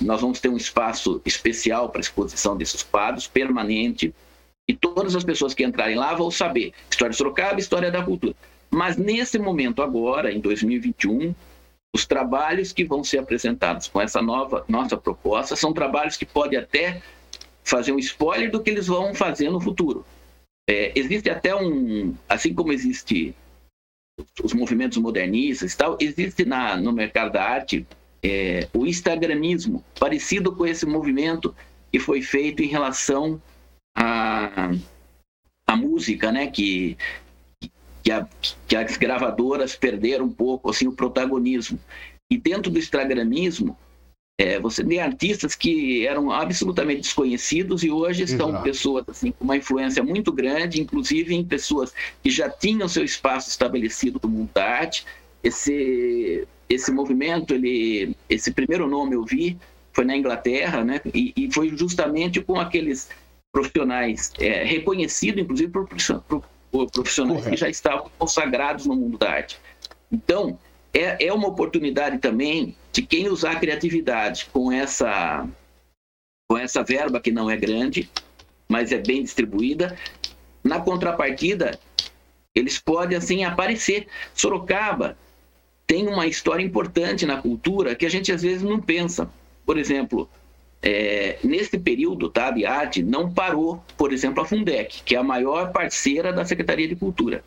nós 0.00 0.20
vamos 0.20 0.40
ter 0.40 0.48
um 0.48 0.56
espaço 0.56 1.20
especial 1.24 1.88
para 1.90 2.00
exposição 2.00 2.56
desses 2.56 2.82
quadros, 2.82 3.26
permanente, 3.26 4.14
e 4.68 4.74
todas 4.74 5.14
as 5.14 5.24
pessoas 5.24 5.54
que 5.54 5.64
entrarem 5.64 5.96
lá 5.96 6.14
vão 6.14 6.30
saber 6.30 6.72
história 6.90 7.10
de 7.10 7.16
Sorocaba, 7.16 7.60
história 7.60 7.90
da 7.90 8.02
cultura. 8.02 8.34
Mas 8.70 8.96
nesse 8.96 9.38
momento 9.38 9.82
agora, 9.82 10.32
em 10.32 10.40
2021, 10.40 11.34
os 11.94 12.06
trabalhos 12.06 12.72
que 12.72 12.84
vão 12.84 13.04
ser 13.04 13.18
apresentados 13.18 13.86
com 13.86 14.00
essa 14.00 14.22
nova 14.22 14.64
nossa 14.66 14.96
proposta 14.96 15.54
são 15.54 15.74
trabalhos 15.74 16.16
que 16.16 16.24
podem 16.24 16.58
até 16.58 17.02
fazer 17.62 17.92
um 17.92 17.98
spoiler 17.98 18.50
do 18.50 18.62
que 18.62 18.70
eles 18.70 18.86
vão 18.86 19.14
fazer 19.14 19.50
no 19.50 19.60
futuro. 19.60 20.04
É, 20.68 20.92
existe 20.94 21.28
até 21.28 21.54
um, 21.54 22.14
assim 22.28 22.54
como 22.54 22.72
existe 22.72 23.34
os 24.42 24.52
movimentos 24.52 24.98
modernistas 24.98 25.72
e 25.72 25.76
tal, 25.76 25.96
existe 26.00 26.44
na, 26.44 26.76
no 26.76 26.92
mercado 26.92 27.32
da 27.32 27.42
arte 27.42 27.86
é, 28.22 28.68
o 28.72 28.86
instagramismo, 28.86 29.84
parecido 29.98 30.54
com 30.54 30.64
esse 30.64 30.86
movimento 30.86 31.54
que 31.90 31.98
foi 31.98 32.22
feito 32.22 32.62
em 32.62 32.68
relação 32.68 33.42
à, 33.94 34.70
à 35.66 35.76
música, 35.76 36.30
né? 36.30 36.46
Que, 36.46 36.96
que, 38.02 38.12
a, 38.12 38.26
que 38.66 38.76
as 38.76 38.96
gravadoras 38.96 39.74
perderam 39.74 40.26
um 40.26 40.32
pouco 40.32 40.70
assim, 40.70 40.86
o 40.86 40.92
protagonismo. 40.92 41.78
E 42.30 42.38
dentro 42.38 42.70
do 42.70 42.78
instagramismo, 42.78 43.76
é, 44.38 44.58
você 44.58 44.82
tem 44.84 44.98
artistas 45.00 45.54
que 45.54 46.06
eram 46.06 46.30
absolutamente 46.30 47.02
desconhecidos 47.02 47.84
e 47.84 47.90
hoje 47.90 48.22
Exato. 48.22 48.50
são 48.50 48.62
pessoas 48.62 49.04
assim, 49.08 49.30
com 49.32 49.44
uma 49.44 49.56
influência 49.56 50.02
muito 50.02 50.32
grande, 50.32 50.80
inclusive 50.80 51.34
em 51.34 51.44
pessoas 51.44 51.92
que 52.22 52.30
já 52.30 52.48
tinham 52.48 52.88
seu 52.88 53.04
espaço 53.04 53.50
estabelecido 53.50 54.18
no 54.22 54.28
mundo 54.28 54.50
da 54.54 54.64
arte. 54.64 55.04
Esse, 55.44 56.46
esse 56.68 56.90
movimento, 56.90 57.52
ele, 57.52 58.16
esse 58.28 58.52
primeiro 58.52 58.88
nome 58.88 59.14
eu 59.14 59.24
vi 59.24 59.58
foi 59.92 60.04
na 60.04 60.16
Inglaterra, 60.16 60.82
né? 60.82 61.00
E, 61.14 61.32
e 61.36 61.52
foi 61.52 61.76
justamente 61.76 62.40
com 62.40 62.58
aqueles 62.58 63.10
profissionais 63.52 64.32
é, 64.38 64.64
reconhecidos, 64.64 65.42
inclusive 65.42 65.70
por, 65.70 65.86
por, 66.26 66.44
por 66.70 66.90
profissionais 66.90 67.40
Correto. 67.40 67.54
que 67.54 67.60
já 67.60 67.68
estavam 67.68 68.10
consagrados 68.18 68.86
no 68.86 68.96
mundo 68.96 69.18
da 69.18 69.30
arte. 69.30 69.58
Então, 70.10 70.58
é, 70.92 71.26
é 71.26 71.32
uma 71.32 71.48
oportunidade 71.48 72.18
também 72.18 72.76
de 72.92 73.02
quem 73.02 73.28
usar 73.28 73.52
a 73.52 73.60
criatividade 73.60 74.46
com 74.52 74.70
essa, 74.70 75.48
com 76.48 76.58
essa 76.58 76.82
verba 76.82 77.20
que 77.20 77.30
não 77.30 77.50
é 77.50 77.56
grande, 77.56 78.10
mas 78.68 78.92
é 78.92 78.98
bem 78.98 79.22
distribuída. 79.22 79.96
Na 80.62 80.80
contrapartida, 80.80 81.78
eles 82.54 82.78
podem 82.78 83.16
assim 83.16 83.44
aparecer. 83.44 84.06
Sorocaba 84.34 85.16
tem 85.86 86.06
uma 86.06 86.26
história 86.26 86.62
importante 86.62 87.26
na 87.26 87.40
cultura 87.40 87.94
que 87.94 88.06
a 88.06 88.10
gente 88.10 88.30
às 88.30 88.42
vezes 88.42 88.62
não 88.62 88.80
pensa. 88.80 89.30
Por 89.64 89.78
exemplo, 89.78 90.28
é, 90.82 91.38
nesse 91.42 91.78
período 91.78 92.28
tá, 92.28 92.50
de 92.50 92.66
arte, 92.66 93.02
não 93.02 93.32
parou, 93.32 93.82
por 93.96 94.12
exemplo, 94.12 94.42
a 94.42 94.46
Fundec, 94.46 95.02
que 95.04 95.14
é 95.14 95.18
a 95.18 95.22
maior 95.22 95.72
parceira 95.72 96.32
da 96.32 96.44
Secretaria 96.44 96.88
de 96.88 96.96
Cultura. 96.96 97.44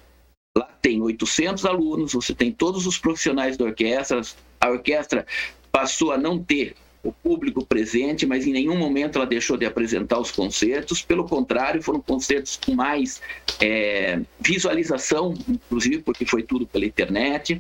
Tem 0.86 1.02
800 1.02 1.66
alunos, 1.66 2.14
você 2.14 2.32
tem 2.32 2.52
todos 2.52 2.86
os 2.86 3.00
profissionais 3.00 3.58
da 3.58 3.66
orquestra. 3.66 4.22
A 4.62 4.70
orquestra 4.70 5.26
passou 5.72 6.12
a 6.12 6.18
não 6.18 6.38
ter 6.38 6.76
o 7.04 7.12
público 7.12 7.66
presente, 7.66 8.24
mas 8.24 8.46
em 8.46 8.52
nenhum 8.52 8.78
momento 8.78 9.16
ela 9.16 9.26
deixou 9.26 9.58
de 9.58 9.66
apresentar 9.66 10.20
os 10.20 10.30
concertos. 10.30 11.02
Pelo 11.02 11.28
contrário, 11.28 11.82
foram 11.82 12.00
concertos 12.00 12.60
com 12.64 12.76
mais 12.76 13.20
é, 13.60 14.22
visualização, 14.40 15.34
inclusive 15.50 16.04
porque 16.04 16.24
foi 16.24 16.44
tudo 16.44 16.68
pela 16.68 16.86
internet. 16.86 17.60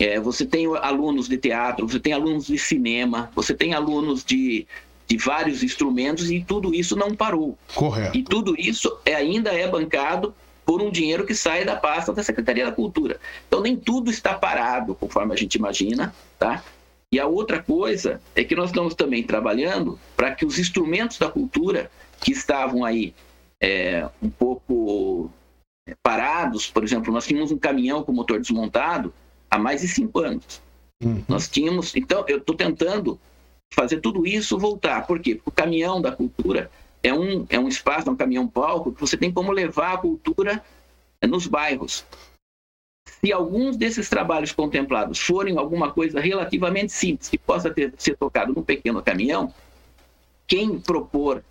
É, 0.00 0.18
você 0.18 0.46
tem 0.46 0.74
alunos 0.74 1.28
de 1.28 1.36
teatro, 1.36 1.86
você 1.86 2.00
tem 2.00 2.14
alunos 2.14 2.46
de 2.46 2.56
cinema, 2.56 3.30
você 3.36 3.52
tem 3.52 3.74
alunos 3.74 4.24
de, 4.24 4.66
de 5.06 5.18
vários 5.18 5.62
instrumentos 5.62 6.30
e 6.30 6.40
tudo 6.40 6.74
isso 6.74 6.96
não 6.96 7.14
parou. 7.14 7.58
Correto. 7.74 8.16
E 8.16 8.22
tudo 8.22 8.54
isso 8.58 8.98
é, 9.04 9.14
ainda 9.14 9.50
é 9.50 9.68
bancado 9.68 10.34
por 10.68 10.82
um 10.82 10.90
dinheiro 10.90 11.24
que 11.24 11.34
sai 11.34 11.64
da 11.64 11.76
pasta 11.76 12.12
da 12.12 12.22
Secretaria 12.22 12.66
da 12.66 12.70
Cultura. 12.70 13.18
Então 13.46 13.62
nem 13.62 13.74
tudo 13.74 14.10
está 14.10 14.34
parado, 14.34 14.94
conforme 14.94 15.32
a 15.32 15.36
gente 15.36 15.54
imagina, 15.54 16.14
tá? 16.38 16.62
E 17.10 17.18
a 17.18 17.26
outra 17.26 17.62
coisa 17.62 18.20
é 18.36 18.44
que 18.44 18.54
nós 18.54 18.68
estamos 18.68 18.94
também 18.94 19.22
trabalhando 19.22 19.98
para 20.14 20.34
que 20.34 20.44
os 20.44 20.58
instrumentos 20.58 21.16
da 21.16 21.30
cultura 21.30 21.90
que 22.20 22.32
estavam 22.32 22.84
aí 22.84 23.14
é, 23.58 24.06
um 24.22 24.28
pouco 24.28 25.30
é, 25.88 25.94
parados, 26.02 26.70
por 26.70 26.84
exemplo, 26.84 27.10
nós 27.14 27.26
tínhamos 27.26 27.50
um 27.50 27.56
caminhão 27.56 28.02
com 28.02 28.12
motor 28.12 28.38
desmontado 28.38 29.14
há 29.50 29.58
mais 29.58 29.80
de 29.80 29.88
cinco 29.88 30.20
anos. 30.20 30.60
Uhum. 31.02 31.24
Nós 31.26 31.48
tínhamos, 31.48 31.96
então 31.96 32.26
eu 32.28 32.36
estou 32.36 32.54
tentando 32.54 33.18
fazer 33.72 34.02
tudo 34.02 34.26
isso 34.26 34.58
voltar. 34.58 35.06
Por 35.06 35.18
quê? 35.18 35.36
Porque 35.36 35.48
o 35.48 35.52
caminhão 35.52 35.98
da 35.98 36.12
cultura 36.12 36.70
é 37.02 37.12
um, 37.12 37.46
é 37.48 37.58
um 37.58 37.68
espaço, 37.68 38.08
é 38.08 38.12
um 38.12 38.16
caminhão-palco 38.16 38.92
que 38.92 39.00
você 39.00 39.16
tem 39.16 39.32
como 39.32 39.52
levar 39.52 39.94
a 39.94 39.98
cultura 39.98 40.62
nos 41.22 41.46
bairros. 41.46 42.04
Se 43.20 43.32
alguns 43.32 43.76
desses 43.76 44.08
trabalhos 44.08 44.52
contemplados 44.52 45.18
forem 45.18 45.58
alguma 45.58 45.90
coisa 45.92 46.20
relativamente 46.20 46.92
simples, 46.92 47.28
que 47.28 47.38
possa 47.38 47.70
ter, 47.70 47.92
ser 47.98 48.16
tocado 48.16 48.52
num 48.52 48.62
pequeno 48.62 49.02
caminhão, 49.02 49.52
quem 50.46 50.78
propor 50.78 51.42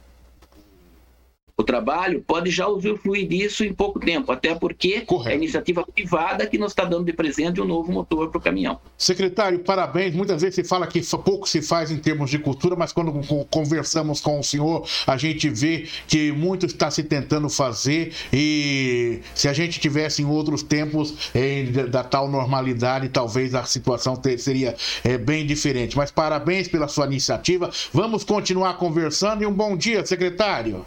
trabalho 1.68 2.24
pode 2.26 2.50
já 2.50 2.68
usufruir 2.68 3.28
disso 3.28 3.64
em 3.64 3.74
pouco 3.74 4.00
tempo, 4.00 4.32
até 4.32 4.56
porque 4.56 5.02
Correto. 5.02 5.30
é 5.30 5.34
a 5.34 5.36
iniciativa 5.36 5.86
privada 5.86 6.48
que 6.48 6.58
nos 6.58 6.72
está 6.72 6.86
dando 6.86 7.06
de 7.06 7.14
presente 7.14 7.62
um 7.62 7.66
novo 7.66 7.92
motor 7.92 8.30
para 8.30 8.40
o 8.40 8.42
caminhão. 8.42 8.80
Secretário, 8.98 9.60
parabéns. 9.60 10.16
Muitas 10.16 10.42
vezes 10.42 10.56
se 10.56 10.64
fala 10.64 10.88
que 10.88 11.02
pouco 11.18 11.48
se 11.48 11.62
faz 11.62 11.92
em 11.92 11.98
termos 11.98 12.30
de 12.30 12.40
cultura, 12.40 12.76
mas 12.76 12.94
quando 12.94 13.12
conversamos 13.50 14.22
com 14.22 14.40
o 14.40 14.44
senhor, 14.44 14.88
a 15.06 15.18
gente 15.18 15.50
vê 15.50 15.88
que 16.08 16.32
muito 16.32 16.66
está 16.66 16.90
se 16.90 17.04
tentando 17.04 17.50
fazer 17.50 18.14
e 18.32 19.20
se 19.36 19.50
a 19.50 19.54
gente 19.54 19.80
tivesse 19.80 20.22
em 20.22 20.26
outros 20.26 20.64
tempos 20.64 21.32
eh, 21.36 21.64
da 21.90 22.04
tal 22.04 22.30
normalidade, 22.30 23.10
talvez 23.10 23.54
a 23.54 23.66
situação 23.66 24.16
ter, 24.16 24.38
seria 24.38 24.76
eh, 25.04 25.18
bem 25.18 25.46
diferente. 25.46 25.98
Mas 25.98 26.12
parabéns 26.12 26.68
pela 26.70 26.88
sua 26.88 27.06
iniciativa. 27.06 27.70
Vamos 27.92 28.24
continuar 28.24 28.78
conversando 28.78 29.44
e 29.44 29.46
um 29.46 29.54
bom 29.54 29.76
dia, 29.76 30.06
secretário. 30.06 30.86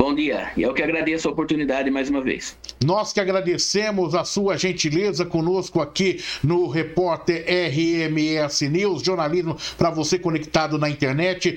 Bom 0.00 0.14
dia, 0.14 0.52
e 0.56 0.62
eu 0.62 0.72
que 0.72 0.80
agradeço 0.80 1.26
a 1.26 1.32
oportunidade 1.32 1.90
mais 1.90 2.08
uma 2.08 2.22
vez. 2.22 2.56
Nós 2.84 3.12
que 3.12 3.18
agradecemos 3.18 4.14
a 4.14 4.22
sua 4.22 4.56
gentileza 4.56 5.26
conosco 5.26 5.80
aqui 5.80 6.22
no 6.40 6.68
Repórter 6.68 7.44
RMS 7.44 8.68
News, 8.68 9.02
jornalismo 9.02 9.56
para 9.76 9.90
você 9.90 10.16
conectado 10.16 10.78
na 10.78 10.88
internet. 10.88 11.56